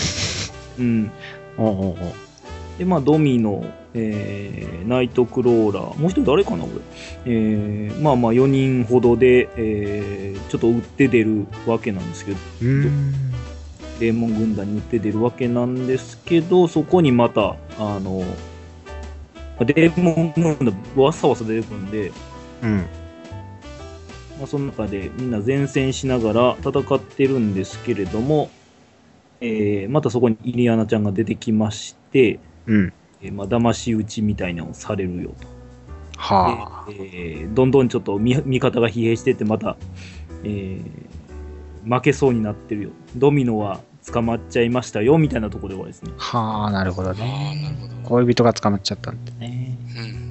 [0.79, 1.11] うん。
[1.57, 1.97] おうおうおう
[2.79, 3.63] で、まあ、ドミノ、
[3.93, 6.69] えー、ナイトクローラー、もう一人誰かな、こ
[7.25, 7.31] れ。
[7.31, 13.32] えー、まあまあ、4人ほどで、えー、ちょっと撃って出るわけなんですけど、うーん。
[13.99, 18.23] デーモン軍団に撃って出るわけなんですけど、そこにまた、あの、
[19.59, 22.11] デーモン軍団、わさわさ出てくるんで、
[22.63, 22.77] うん。
[24.39, 28.49] まあ、その中でみんな前線しながら戦ってるんですけれども、
[29.41, 32.93] えーまたそこにイリアナちゃんが出てきまして、うん。
[33.21, 35.47] えーまあ、騙し討ちみたいなのをされるよと。
[36.17, 36.91] はあ。
[36.91, 39.77] でえーどんどんちょっと味味方が疲弊してって、また、
[40.43, 41.12] えー
[41.86, 42.89] 負けそうになってるよ。
[43.15, 43.81] ドミノは
[44.11, 46.11] 捕まっちゃいましたよ、みたいなところで終わりですね。
[46.17, 47.75] はあ、なるほどね。
[47.79, 47.93] るほど。
[48.23, 49.77] 恋人が捕まっちゃったんでね。
[49.95, 50.23] うんうん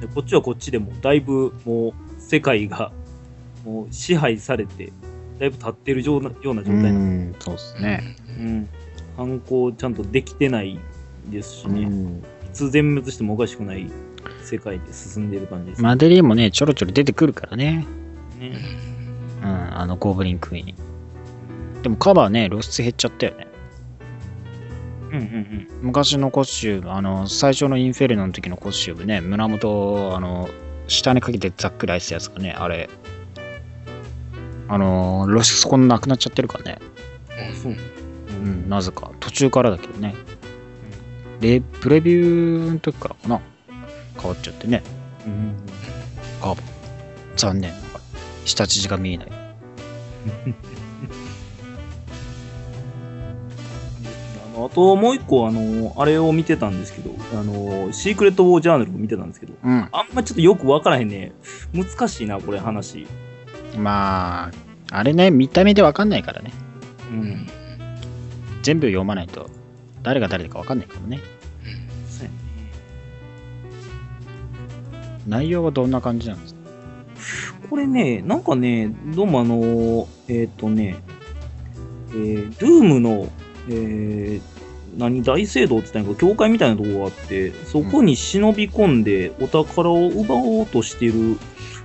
[0.00, 2.92] でこっちはこっちでも、だいぶもう世界が
[3.64, 4.92] もう支配されて、
[5.38, 8.16] だいぶ立ってるようなような状う態なんでん、そうですね。
[8.38, 8.68] うん、
[9.16, 10.78] 犯行ちゃんとできてない
[11.30, 12.22] ですしうね、いん。
[12.52, 13.90] つ全滅してもおかしくない
[14.42, 17.86] 世界で進んでる感じです、マデリーもね、ちょろちょろ出てくるからね。
[18.38, 18.58] ね。
[19.42, 20.74] うん、あのゴブリンクイー
[21.80, 21.82] ン。
[21.82, 23.46] でもカバーね、露出減っちゃったよね。
[25.12, 30.48] うんうん昔のコスチューム、あの、最初のインフェルノの時のコスチュームね、胸元、あの、
[30.88, 32.88] 下にかけてざっくり開いてたやつがね、あれ、
[34.68, 36.78] あの、露出そこなくなっちゃってるからね。
[37.62, 37.72] そう。
[37.72, 37.76] う。
[38.28, 39.10] うんん、なぜか。
[39.20, 40.14] 途中からだけどね。
[41.40, 43.40] で、プレビューの時からかな。
[44.18, 44.82] 変わっちゃってね。
[45.26, 45.54] うん。
[46.40, 46.60] カバー。
[47.36, 47.85] 残念。
[48.46, 49.28] 下地が見えない。
[54.54, 59.88] あのあともう一個、あの、あれを見てたんですけど、あの、シークレット・ウォー・ジャーナルを見てたんですけど、うん。
[59.92, 61.32] あんまちょっとよくわからへんね。
[61.74, 63.06] 難しいな、これ話。
[63.76, 64.50] ま
[64.90, 66.52] あ、あれね、見た目でわかんないからね。
[67.10, 67.46] うん。
[68.62, 69.50] 全部読まないと、
[70.02, 71.20] 誰が誰だかわかんないからね。
[72.08, 72.36] そうやね
[75.26, 76.55] 内容はどんな感じなんですか？
[77.68, 80.96] これね、なんかね、どうもあの、えっ、とね、
[82.10, 83.28] えー、ドゥームの、
[83.68, 84.42] えー、
[84.96, 91.38] 何、大聖堂って言ったんやけど、教会みたいなところがあって、そこに忍び込んでお宝を奪おうとしてる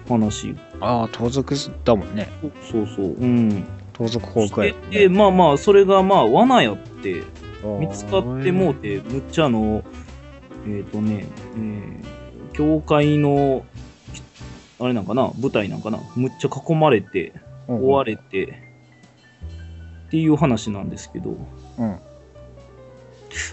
[0.08, 0.56] 話。
[0.80, 2.30] ああ、盗賊だもんね。
[2.72, 3.66] そうそう、うん。
[3.94, 7.24] 盗賊崩壊、で、でまあまあ、それがまあ、罠やって、
[7.80, 9.84] 見つかってもうて、むっちゃあの、
[10.68, 11.26] えっ、とね、
[11.56, 12.22] えー
[12.54, 13.66] 教会の、
[14.82, 17.34] あれなんかな、舞台なんかな、むっちゃ囲まれて、
[17.68, 18.46] 追われて、
[20.08, 21.38] っていう話なんですけど、
[21.78, 22.00] うん。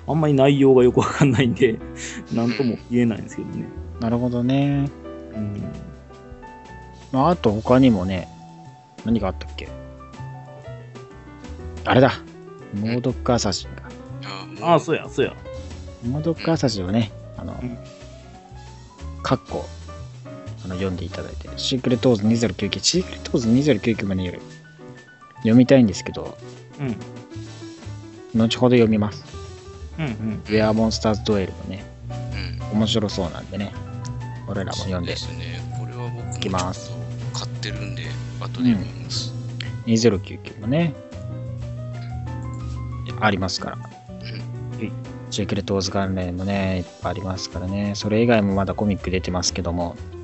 [0.08, 1.78] あんまり内容がよくわかんないんで、
[2.34, 3.64] なんとも言えないんですけどね。
[4.00, 4.88] なるほどね。
[5.34, 5.62] うん、
[7.12, 8.26] まあ、あと他にもね、
[9.04, 9.68] 何があったっけ？
[11.84, 12.12] あれだ。
[12.74, 14.66] モードックアサシンが。
[14.66, 15.34] ああ、そうや、そうや。
[16.06, 17.78] モードックアサシンをね、あのうん、
[19.22, 19.64] カッコ、
[20.68, 24.42] あの読んでいただいて、シークレットオーズ2099、シークレットオーズ2099まで読
[25.38, 26.36] 読みたいんですけど、
[26.78, 28.38] うん。
[28.38, 29.24] 後ほど読みます。
[29.98, 30.42] うんうん。
[30.46, 31.84] ウェアモンスターズドエルもね、
[32.70, 33.72] うん面白そうなんでね、
[34.46, 35.62] 俺らも読んでで、すね。
[35.80, 36.92] これは僕きます
[37.32, 38.02] 買ってるんで、
[38.40, 39.32] 後で読みます。
[39.86, 40.92] 2099もね、
[43.20, 43.78] ありますから。
[45.30, 47.92] シークレットオーズ関連もね、いっぱいありますからね。
[47.94, 50.17] それ以外もまだコミック出てますけども、うん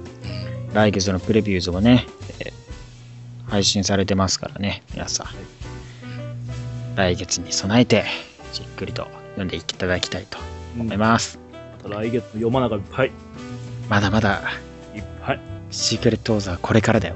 [0.75, 2.07] 来月のプレビューズもね、
[2.41, 2.53] えー
[3.47, 5.27] 配信されてますからね、皆さん。
[6.97, 8.05] 来月に備えて、
[8.53, 10.39] じっくりと読んでいただきたいと
[10.77, 11.39] 思います。
[11.85, 13.13] また来月読まながいっぱい。
[13.89, 14.43] まだまだ、
[14.95, 15.41] いっぱい。
[15.71, 17.15] シークレットオーズはこれからだよ。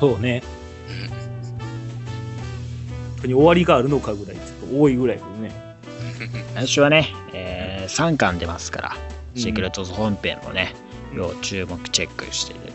[0.00, 0.42] そうね。
[1.10, 1.18] 本
[3.20, 5.76] 当に終わりがあるのかぐらい、ちょっと多いぐらいですね。
[6.56, 8.96] 来週はね、え3巻出ますから、
[9.34, 10.74] うんシークレットオーズ本編もね、
[11.14, 12.69] 要注目チェックしていた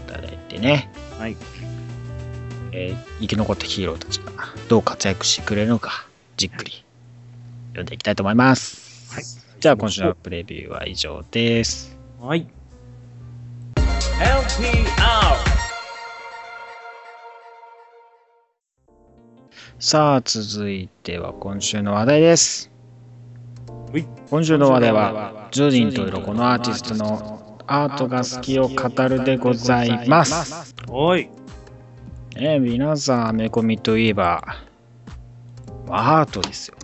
[0.56, 1.38] てね、はい。
[2.72, 4.32] えー生き残ったヒーローたちが
[4.68, 6.06] どう活躍してくれるのか、
[6.38, 6.84] じっくり
[7.70, 9.14] 読んでいきたいと思います。
[9.14, 9.24] はい。
[9.60, 11.97] じゃあ今週のプレビューは以上です。
[12.20, 12.47] はい。
[13.76, 14.86] LPR
[19.80, 22.72] さあ続いては今週の話題です。
[23.91, 30.76] はい今週の話題は、10人といるこのアーティストのアートが好きを語るでございます。
[30.88, 31.30] はい。
[32.38, 34.43] えー皆さん、アメコミといえば、
[35.89, 36.76] アートですよ。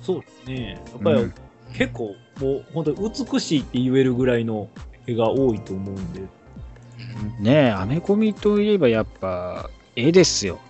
[0.00, 0.80] そうですね。
[0.92, 1.34] やっぱり、うん
[1.76, 4.68] 結構、もう本当に美しいって言えるぐらいの
[5.08, 6.20] 絵が多いと思うんで、
[7.40, 10.60] ねえ、アメコミといえばやっぱ、絵ですよ。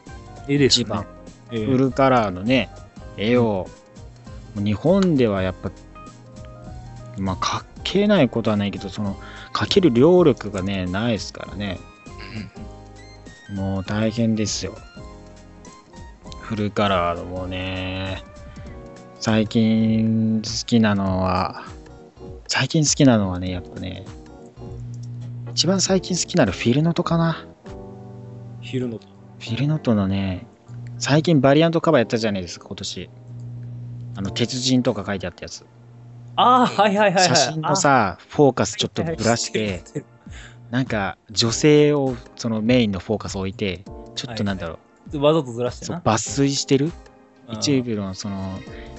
[0.48, 0.84] 絵ですね。
[0.84, 1.06] 一番。
[1.52, 2.70] ええフルカラーのね、
[3.18, 3.68] 絵を、
[4.54, 5.70] 日本ではやっぱ、
[7.18, 9.16] まあ、描けないことはないけど、その、
[9.54, 11.78] 描ける労力がね、ないですからね。
[13.54, 14.76] もう大変ですよ。
[16.40, 18.22] フルカラーのもうね、
[19.20, 21.62] 最近好きなのは、
[22.48, 24.04] 最近好きなのはね、やっぱね、
[25.52, 27.46] 一番最近好きなのフィルノトかな。
[28.60, 28.98] 昼の。
[28.98, 30.46] フィルノトのね、
[30.98, 33.10] 最近バリアントカバーやったじゃないですか、今年。
[34.16, 35.64] あの、鉄人とか書いてあったやつ。
[36.36, 37.24] ああ、はいはいはいはい。
[37.24, 39.82] 写真のさ、フォーカスちょっとぶらして、
[40.70, 44.78] なんか女性をそのメインのフォーカス置いて、ちょっとなんだろ
[45.12, 46.92] う、わざとずらして抜粋してる？
[47.48, 47.54] うん。
[47.54, 48.58] 一部のその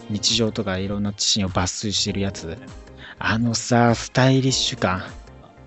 [0.09, 2.57] 日常とかいろんなシーンを抜粋してるやつ。
[3.17, 5.03] あのさ、スタイリッシュ感。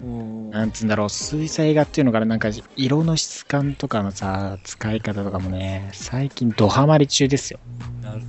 [0.03, 0.51] うん。
[0.51, 7.59] なんつうんだろう、水彩画っていうのからなんか色の質感とかのさ、使い方とかもね、最近ドハマり中ですよ。
[8.03, 8.23] なる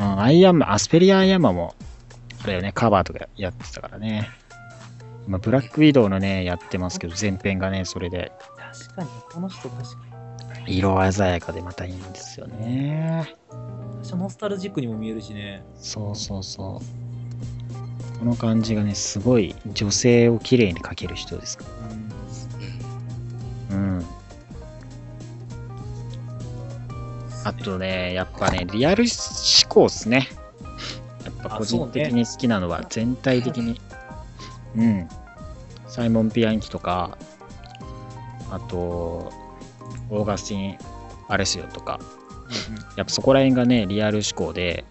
[0.00, 1.74] うん、アイアンマン、アスペリアアイアンマンも、
[2.42, 4.28] あれよね、カバーとかやってたからね。
[5.26, 10.78] 今、ブラックウィドウのね、やってますけど、前編がね、それで、確かに、この人確かに。
[10.78, 13.34] 色鮮やかでまたいいんですよね。
[14.16, 15.62] ノスタルジックにも見えるしね。
[15.76, 18.18] そうそうそう。
[18.18, 22.08] この感じがね、すごい女性を綺麗に描ける人ですかうん
[23.70, 23.76] ら。
[23.76, 24.06] うん。
[27.44, 30.28] あとね、やっぱね、リアル思考っすね。
[31.38, 33.80] やっぱ個人的に好きなのは全体的に。
[34.76, 35.08] うん。
[35.86, 37.16] サイモン・ピアンキとか、
[38.50, 39.32] あと、
[40.10, 40.78] オーガスティン・
[41.28, 41.98] アレスヨとか、
[42.96, 44.84] やっぱそこら辺がね、リアル思考で、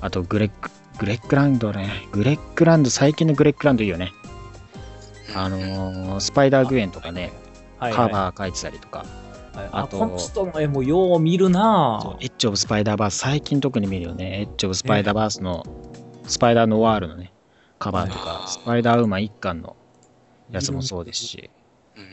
[0.00, 1.90] あとグレッグ、グレッグランドね。
[2.12, 4.12] グレッグランド、最近のグレッグランドいいよね。
[5.34, 7.32] あのースパイダーグエンとかね、
[7.78, 9.04] はいカバー書いてたりとか、
[9.54, 14.40] はいあとあこの人の絵もよう見るなエッジ・オブ・スパイダーバース、最近特に見るよね。
[14.40, 15.64] エッジ・オブ・スパイダーバースの、
[16.26, 17.32] スパイダー・ノワールのね、
[17.78, 19.76] カバーとか、スパイダー・ウーマン一巻の
[20.50, 21.50] やつもそうですし、
[21.96, 22.04] うん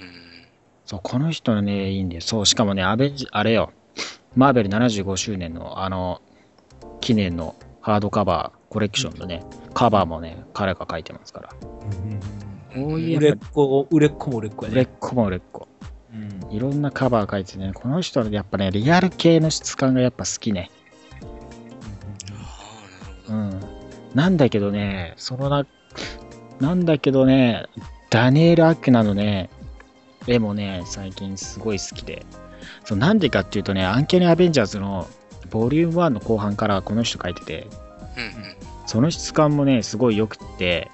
[0.86, 2.22] そう、この人のね、いいんだよ。
[2.22, 3.72] そう、しかもね、アベンジ、あれよ、
[4.36, 6.22] マーベル75周年の、あの、
[7.00, 11.50] 記念のハードカバー、コレクションのね、カバーもね、彼が書いてますから。
[11.50, 11.56] こ
[12.76, 14.74] ういう売れやっ子、売れっ子も売れっ子やね。
[14.74, 15.68] 売れっ子も売れっ子。
[16.14, 20.72] うんいろんなカバー書いてね、この人はやっぱね、リアル系の質感がやっぱ好きね。
[23.28, 23.60] うん。
[24.16, 25.66] なんだけどね、そのな、
[26.60, 27.66] なんだけどね、
[28.10, 29.50] ダニエル・アクナのね、
[30.28, 32.26] 絵もね、最近すごい好きで。
[32.84, 35.08] そうなんでかっていうとね、アンケニアベンジャーズの
[35.52, 37.68] ボリューム1の後半からこの人書いてて、
[38.18, 40.90] うんうんその質感もね、すごい良くって、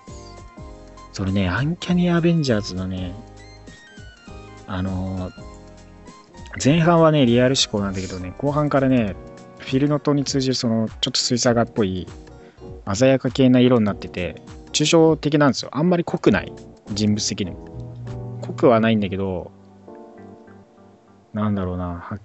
[1.13, 3.13] それね、アンキャニアベンジャーズのね、
[4.67, 5.55] あのー
[6.63, 9.15] 前半はね、リアル思考なんだけどね、後半からね、
[9.57, 12.07] フィルノトに通じるその、ちょっと水彩画っぽい、
[12.93, 14.41] 鮮やか系な色になってて、
[14.71, 15.69] 抽象的なんですよ。
[15.73, 16.53] あんまり濃くない。
[16.93, 17.53] 人物的に。
[18.41, 19.51] 濃くはないんだけど、
[21.33, 22.19] なんだろうな、は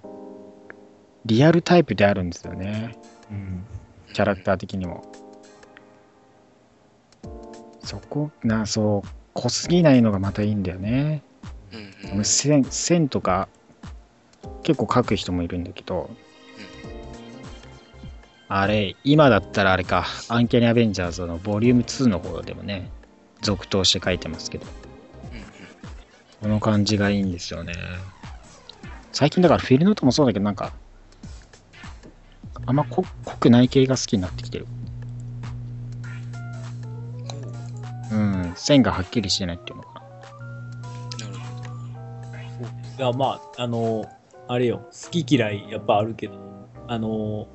[1.25, 2.97] リアルタイプであるんですよね。
[3.29, 3.65] うん
[4.13, 5.03] キャラクター的にも。
[7.83, 11.23] そこな、そう、濃すぎないのがまたいいんだよね。
[11.73, 13.47] うんうん線線とか
[14.63, 16.09] 結構描く人もいるんだけど、
[18.47, 22.89] あれ、今だったらあれか、アンケニアベンジャーズのボリューム2の方でもね、
[23.41, 24.65] 続投して書いてますけど、
[26.41, 27.73] この感じがいいんですよね。
[29.13, 30.73] 最近だからフィルノートもそうだけど、なんか、
[32.65, 34.67] あんま濃濃くない系が好きになってきてる。
[38.11, 39.80] うん、線がはっきりしてないっていうの
[43.03, 44.05] や、まあ、あの、
[44.47, 46.33] あれよ、好き嫌いやっぱあるけど、
[46.87, 47.47] あの、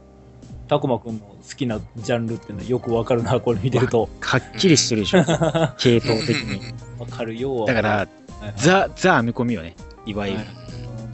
[0.69, 4.09] たくまくんの好きなジャンルっていうのはよくわかるな、これ見てると。
[4.21, 5.25] はっきりしてるでしょ、
[5.79, 6.61] 系統的に。
[6.99, 7.65] わかるよ。
[7.65, 7.99] だから、はい
[8.45, 9.75] はい、ザ・ザ・アメコミよね、
[10.05, 10.39] いわゆる。
[10.41, 10.47] はい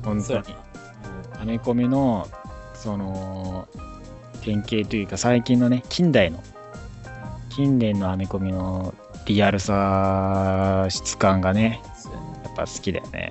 [0.04, 0.42] 本当に
[1.38, 2.28] アメコミの、
[2.74, 3.68] その、
[4.42, 6.42] 典型というか、最近のね、近代の、
[7.50, 8.94] 近年のアメコミの
[9.26, 11.80] リアルさ、質感がね
[12.44, 13.30] やっぱ好きだよね。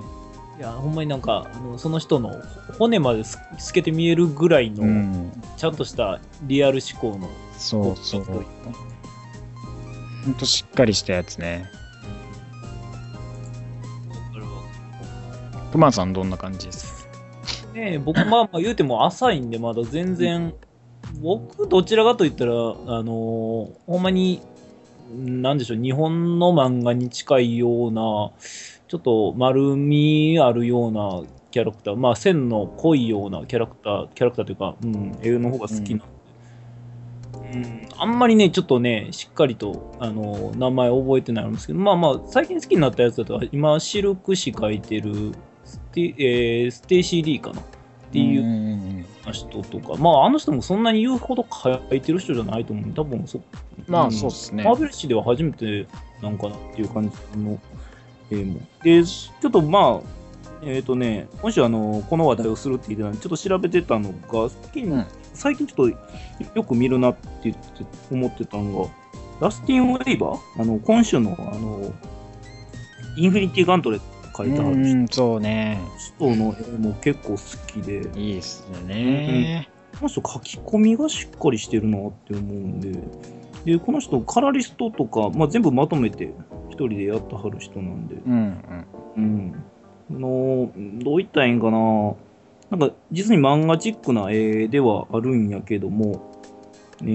[0.62, 2.39] いや、ほんまになんか、あのその人の
[2.78, 5.32] 骨まで透透けて見えるぐらいの、うん。
[5.57, 8.24] ちゃんとしたリアル思考のそうそう。
[8.24, 8.36] ほ
[10.30, 11.66] んとしっかりしたやつね。
[14.32, 17.07] これはクマさんどんな感じです？
[17.07, 20.53] かねえ僕、まあまあ言うても浅いんで、まだ全然、
[21.24, 24.43] 僕、どちらかと言ったら、あのーほんまに、
[25.12, 28.30] なんでしょう、日本の漫画に近いような、
[28.91, 36.07] ちょっと丸みあるようなキャラクター、まあ線の濃いようなキャラクター、キャラクターというか、うん、絵の方が好きなん
[37.53, 45.31] で、うん、あんまりね、ちょっとね、しっかりと、あのー名前覚えてないんですけど、まあまあ、最近好きになったやつだと、今、シルク誌書いてる
[45.63, 47.61] ステ,、えーステイシー・リーかな？
[47.61, 47.63] っ
[48.11, 52.91] ていううん人とか、まあ、あの人もそんなに言うほど書いてる人じゃないと思う。
[52.93, 53.39] 多分そ、
[53.87, 54.11] まあん。
[54.11, 54.65] そうっすね。
[54.65, 55.87] マーベル誌では初めて
[56.21, 57.57] なんかなっていう感じの
[58.32, 58.61] 絵も。
[58.84, 60.21] で、ちょっとまあ、
[60.63, 65.91] えっ、とね、もしあの、この話題をするって言ってたので、ちょっと調べてたのが、最近、うん最近ちょっ
[66.43, 67.55] とよく見るなって
[68.11, 68.89] 思ってたのが、
[69.47, 71.93] ラスティン・ウェイバーあの、今週の、あの、
[73.17, 75.82] インフィニティ・ガントレット書いてあるうん、そうね。
[76.17, 79.69] 人の絵も結構好きで、いいっすよね。
[79.95, 82.99] この人書き込みがしっかりしてるなって思うんで、
[83.65, 86.34] で、この人カラリストとか、まあ、全部まとめて
[86.69, 88.34] 一人でやってはる人なんで、うん
[89.17, 89.53] うん。
[90.09, 90.19] うん。
[90.19, 90.71] の、
[91.03, 92.15] どう言ったらいいんかな。
[92.69, 96.32] なんか、実に漫画チックな絵ではあるんやけども、
[97.03, 97.05] え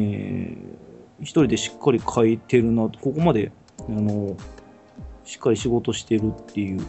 [1.21, 3.53] ー、一人でしっかり描いてるなと、ここまで、
[3.89, 4.37] あの、
[5.25, 6.81] しっかり仕事してるっていう。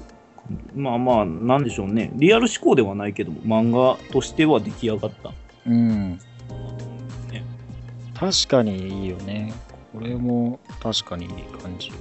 [0.76, 2.12] まあまあ、なんでしょうね。
[2.16, 5.34] リアル思考ではないけども、漫画としては出来上がった。
[5.66, 6.12] うん。
[6.12, 6.20] ね
[8.14, 9.54] 確かにいいよね。
[9.94, 11.92] これも確かにいい感じ。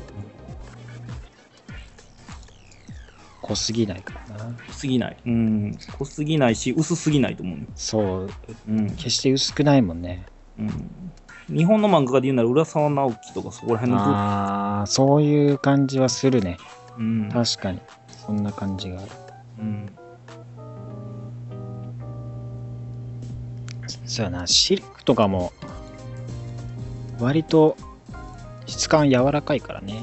[3.47, 4.45] 濃すぎないからな。
[4.67, 5.17] 濃すぎない。
[5.25, 5.79] うん。
[5.99, 7.67] 濃すぎないし、薄すぎないと思うね。
[7.77, 8.31] そう、
[8.69, 8.91] うん。
[8.97, 10.27] 決して薄くないもんね。
[10.59, 10.91] うん。
[11.49, 16.59] 日本の漫画家で言うなら、浦沢直樹とかそこら辺の部ああ、そういう感じはするね。
[16.99, 17.29] うん。
[17.33, 17.81] 確かに。
[18.09, 19.11] そんな感じがある。
[19.61, 19.87] うん。
[24.07, 25.53] そうやな、シルクとかも、
[27.21, 27.77] 割と
[28.67, 29.95] 質感柔らかいからね。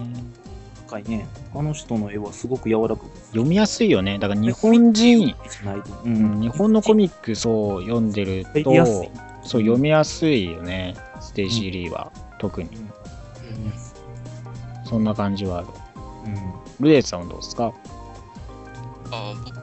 [0.94, 1.28] 深いね。
[1.56, 4.20] あの人の絵はすごく柔らかく読みやすいよね。
[4.20, 5.36] だから日本人。
[6.06, 9.10] ううん、日本のコミックそう読んでると読みやすい、
[9.44, 10.96] そう読みやすいよね。
[11.20, 12.70] ステー・リーは、特に。
[14.86, 15.68] そんな感じはある。
[16.26, 16.86] うん。
[16.86, 17.74] ルデイさんはどうですか？
[19.12, 19.62] あ僕も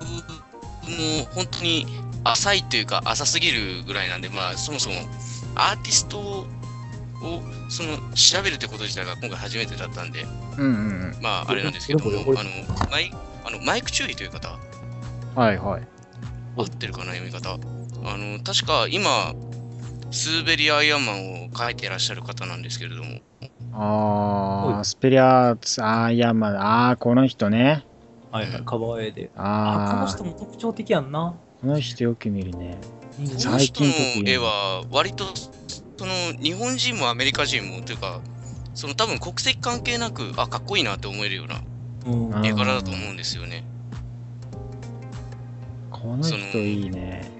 [1.32, 1.86] 本当に
[2.24, 4.96] 浅いというか浅すぎるぐらいなんで、まあそもそも
[5.54, 6.46] アーティスト
[7.22, 10.26] をその調べるってこと自体が今回初めてだったんで、
[10.58, 12.50] うんうんまああれなんですけども、どあの
[12.90, 13.12] マイ
[13.44, 15.42] あのマイク注意という方、うん。
[15.42, 15.82] はいはい。
[16.56, 17.52] 合ってるかな読み方。
[17.52, 19.34] あの確か今、
[20.10, 23.20] スーベリア・アイアンマンを描いていらっしゃる方なんですけれども、
[23.72, 27.84] あー、スペリアーツ、あー、いや、まあ、あー、この人ね。
[28.32, 29.30] はいはい、カバー絵で。
[29.36, 31.34] あ、この人も特徴的やんな。
[31.60, 32.78] この人よく見るね。
[33.38, 35.24] 最近特に絵は割と
[36.00, 38.22] その日本人もアメリカ人もというか、
[38.72, 41.60] その多分国籍関係なく、あ、かっこいいなって思えるような
[42.06, 42.34] うん。
[42.36, 43.64] あ絵柄だと思うんですよね。
[45.90, 47.30] この人いいね。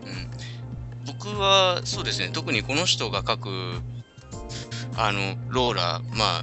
[1.07, 3.49] うん、僕はそうですね、特にこの人が描く
[4.95, 6.43] あのローラ、まあ、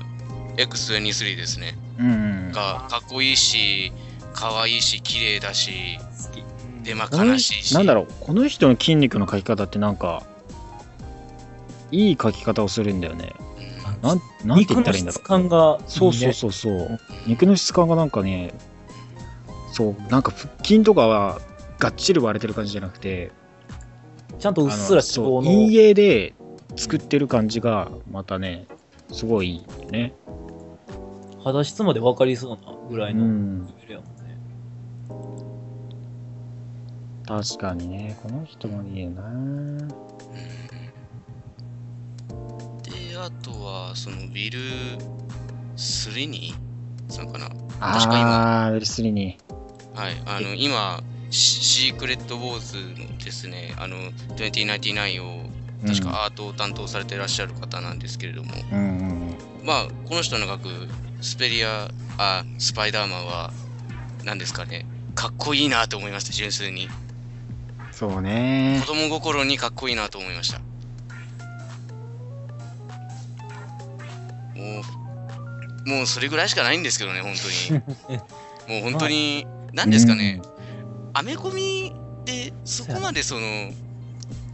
[0.58, 2.14] X23 ですね、うんう
[2.50, 2.52] ん。
[2.52, 3.92] がかっこいいし、
[4.34, 6.84] 可愛いし、綺麗だし、好き。
[6.84, 7.76] で、まあ悲しいし。
[7.76, 10.24] なんだろう、この人の筋肉の描き方ってなんか、
[11.92, 13.34] いい描き方をするんだよね。
[13.40, 13.48] うん
[14.02, 15.24] なん、なんて言肉の質ったらいいんだろう。
[15.24, 17.00] 感がいいね、そうそうそうそう。
[17.26, 18.54] 肉の質感がなんかね、
[19.72, 21.40] そう、なんか腹筋とかは
[21.80, 23.32] がっちり割れてる感じじゃなくて、
[24.40, 25.44] ちゃんとうっすら脂肪の。
[25.44, 26.34] 陰影で
[26.76, 28.68] 作ってる感じがまたね、
[29.12, 30.14] すごいいいよね。
[31.44, 34.38] 肌質まで分かりそうなぐらいうのレん、ベルやもんね。
[37.26, 39.24] 確かにね、この人もいいよな。
[43.18, 44.60] で、あとは、そのビル・
[45.76, 47.50] スリニーさんかな？
[47.50, 49.40] 確かあー、ベルスリに。
[49.96, 51.02] はい、あの今、
[51.32, 53.98] シシークレット・ウォーズのですね、あの、
[54.36, 55.50] 2099を
[55.88, 60.70] 確かアートを担当されていらっしゃる方なんですけれども、うんうんまあ、この人の描く
[61.22, 61.90] スペリア、
[62.20, 63.52] あ、スパイダーマンは、
[64.26, 66.88] 何ですかね、かっこいいなと思いました、純粋に。
[67.92, 68.94] そうね子。
[68.94, 70.62] 供心にかっこいいなと思いました。
[74.68, 74.82] も
[75.86, 78.20] う、もうそれぐらいしかないんですけどね、本当に。
[78.82, 80.42] もう本当に、何ですかね、
[81.14, 81.94] アメコミ
[82.26, 83.72] でそこまでその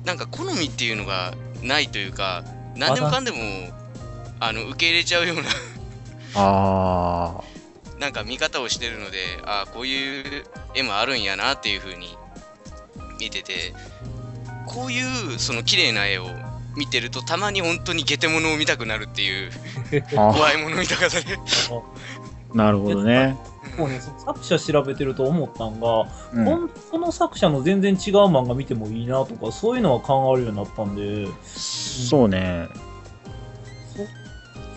[0.06, 2.46] なんか好みっていうのがないというか
[2.78, 3.38] 何でもかんでも
[4.40, 5.44] あの受け入れちゃうような
[6.36, 7.42] あ
[8.00, 10.46] なんか見方をしてるのであこういう
[10.76, 12.18] 絵もあるんやなっていう風に
[13.20, 13.74] 見てて
[14.66, 16.28] こういうその綺麗な絵を
[16.76, 19.52] 見てるとたまに本当にゲテモノを見たくなるっていう
[20.18, 20.34] あ。
[20.34, 21.38] 怖いもの見た方で
[22.54, 23.36] なるほどね。
[23.78, 32.68] ね、その作者調べてると思ったんが、うんほんこの作者の全然違う漫画見てもいいなとか、そういうのは考えるようになったんで、そうね。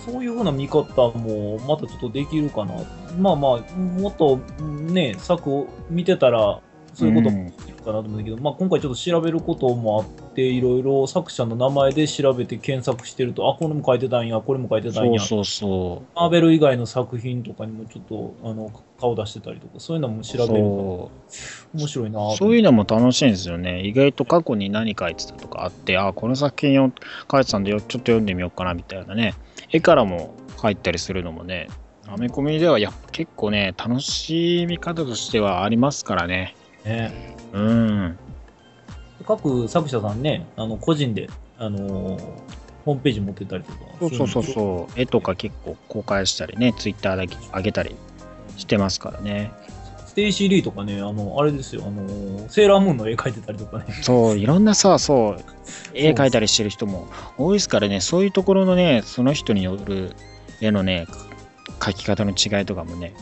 [0.04, 2.74] そそういうふうな見方もまたちょっとできるかな。
[3.18, 4.38] まあまあ、もっと
[4.70, 6.60] ね、作を見てたら、
[6.94, 15.20] そういうこともできるかなと思うんだけど、まあ今回ちょっと調べることもあって、いろいろ作者の名前で調べて検索してると、あ、これも書いてたんや、これも書いてたんや。
[15.20, 20.48] そうそうそマーベル以外の作品とかにもちょっとあの顔出してたりとか、そういうのも調う。
[20.48, 21.10] べると
[21.74, 23.82] 面白いなとそういうのも楽しいんですよね。
[23.82, 26.92] 意外と過去に何書いてたとかあって、あ、この作品を
[27.30, 29.34] 書いてたんでよ、ちょっと読んでみようかなみたいなね。
[29.70, 31.68] 絵からも入ったりするのもね、
[32.08, 36.54] アメコミではやっぱ結構ね、楽しみ方としてはありますからね。
[36.84, 37.36] ね。
[37.52, 38.18] うん。
[39.24, 43.78] 各作者さんね、あの個人で、あのーホームページ持ってたりとか。
[43.98, 45.00] そうそうそううそう。
[45.00, 47.96] 絵とか結構公開したりね、ツイッターだけ上げたり
[48.56, 49.50] してますからね。
[50.06, 53.86] ステイシー・リーとかね、あの、あれですよ、あのーセーラームーンの絵描いてたりとかね。
[54.02, 55.44] そう、 いろんなさ、そう、
[55.94, 60.14] 絵描いたりしてる人も多いですからね、そういうところのね、その人による
[60.60, 61.08] 絵のね、
[61.80, 63.14] 描き方の違いとかもね、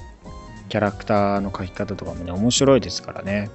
[0.69, 3.49] キャラクターの描き方とかもね、面白いですからね。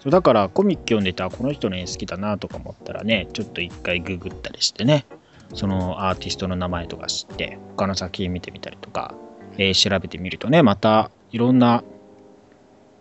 [0.00, 5.06] そうだからコミック読んでたこの人の絵好きだなとか思ったらね、ちょっと一回ググったりしてね、
[5.54, 9.14] そのアーティストの名前とか知って、他の作品見てみたりとか、
[9.56, 11.82] えー調べてみるとね、またいろんな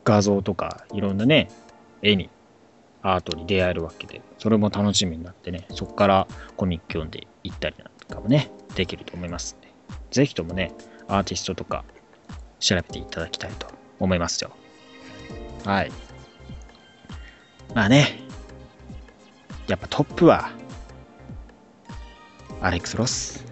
[0.03, 1.49] 画像とか、いろんなね、
[2.01, 2.29] 絵に、
[3.01, 9.67] アートに出会えるわけで、それも楽しみになってね、そこからコミック読んでいったりなんかもね、できると思いますんで、
[10.11, 10.71] ぜひともね、
[11.07, 11.83] アーティストとか
[12.59, 13.67] 調べていただきたいと
[13.99, 14.51] 思いますよ。
[15.65, 15.91] はい。
[17.73, 18.19] まあね、
[19.67, 20.51] やっぱトップは、
[22.61, 23.45] アレックス・ロス。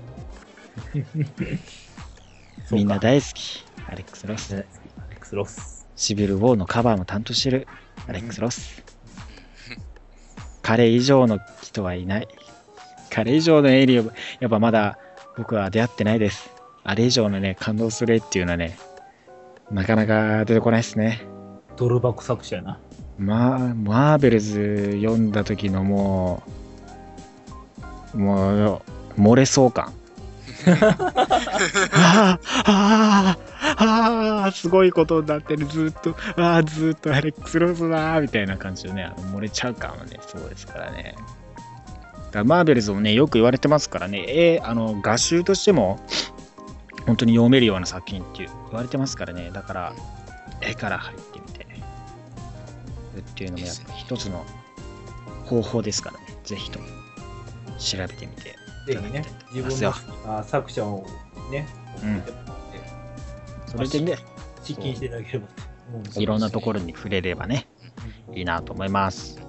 [2.71, 4.55] みんな大好き、アレックス・ロス。
[4.55, 4.65] アレ
[5.15, 5.87] ックス・ロス。
[5.95, 7.67] シビル・ウォーのカバーも担当してる
[8.07, 8.83] アレックス・ロス。
[10.61, 12.27] 彼以上の人はいない。
[13.11, 14.03] 彼以上のエリア、
[14.39, 14.97] やっぱまだ
[15.37, 16.49] 僕は出会ってないです。
[16.83, 18.77] あれ以上のね、感動する絵っていうのはね、
[19.71, 21.21] なかなか出てこないですね。
[21.77, 22.79] ドルバック作者やな。
[23.17, 26.43] まあ、マーベルズ読んだ時のも
[28.13, 28.81] う、も
[29.17, 29.93] う、漏れそう感。
[31.93, 33.37] ああ、ああ、
[34.43, 41.15] ああ、すごいことになってる、ずっと、ああ、ずっとアレックス・ローズだ、みたいな感じでね、あの漏れちゃう感はね、そうですからね。
[41.15, 45.99] だからマーベルズもね、よく言われてますからね、えーあの、画集としても、
[47.05, 49.93] 本当に読めるような作品っていう言われてますからね、だから、
[50.61, 51.17] 絵から入っ
[53.35, 54.45] っていうのもやっぱ一つの
[55.43, 56.85] 方法ですからね、ぜひとも
[57.77, 58.55] 調べてみて。
[58.87, 61.05] ぜひね、自分の好きな作者を
[61.51, 61.67] ね、
[62.01, 62.23] うん。
[63.67, 64.17] それでね、
[64.63, 65.47] 実験していただければ
[66.13, 67.67] といろんなところに触れればね、
[68.33, 69.41] いいなと思います。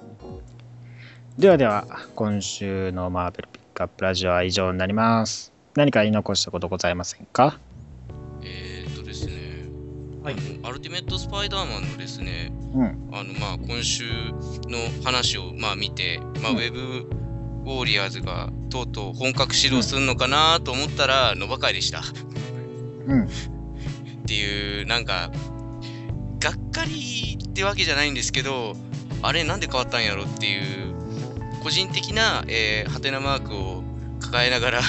[1.37, 5.53] ではでは、今週のマーベルピックアップラジオは以上になります。
[5.75, 7.59] 何か言い残したことございませんか？
[10.27, 13.09] はいアルティメット・スパイダーマンのですね、うん。
[13.13, 14.03] あのまあ今週
[14.67, 22.01] の話をまあ見て、まあ、ウうんェブウォーリアーズがとうとう本格始動するのかなと思ったら、のばかりでした。
[23.05, 23.23] うん。
[23.23, 23.27] っ
[24.27, 25.31] ていう、なんか、
[26.41, 28.75] がっかりってわけじゃないんですけど、
[29.21, 30.93] あれなんで変わったんやろっていう、
[31.63, 33.81] 個人的な、えー、ハテナマークを
[34.19, 34.81] 抱えながら、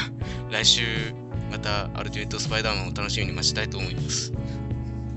[0.50, 0.82] 来週、
[1.52, 4.32] またアルティメット・スパイダーマンを楽しみに待ちたいと思います。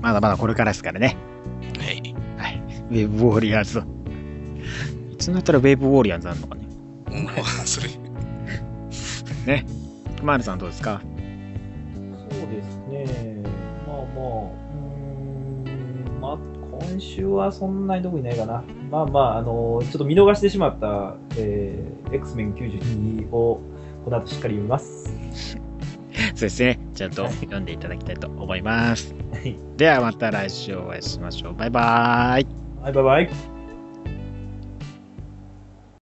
[0.02, 1.16] まだまだこれからですからね。
[1.78, 2.14] はい。
[2.36, 2.62] はい。
[2.90, 3.82] ウェブウォーリアーズ。
[5.12, 6.66] いつになったらウェブウォーリアーズあるのかね。
[7.22, 7.88] もう、それ、
[9.46, 9.64] ね。
[10.22, 11.00] マールさんどうですか？
[12.30, 13.42] そうですね。
[13.86, 16.38] まあまあ、うーん、まあ、
[16.90, 18.62] 今週はそんなに特にないかな。
[18.90, 23.60] まあまあ、あの、ちょっと見逃してしまった、えー、X メン92を
[24.04, 25.58] この後しっかり読みます。
[26.34, 26.78] そうですね。
[26.94, 29.14] ちゃんと読んでいただきたいと思います。
[29.32, 29.56] はい。
[29.76, 31.54] ではまた来週お会いしましょう。
[31.54, 32.46] バイバーイ。
[32.82, 33.51] はい、バイバイ。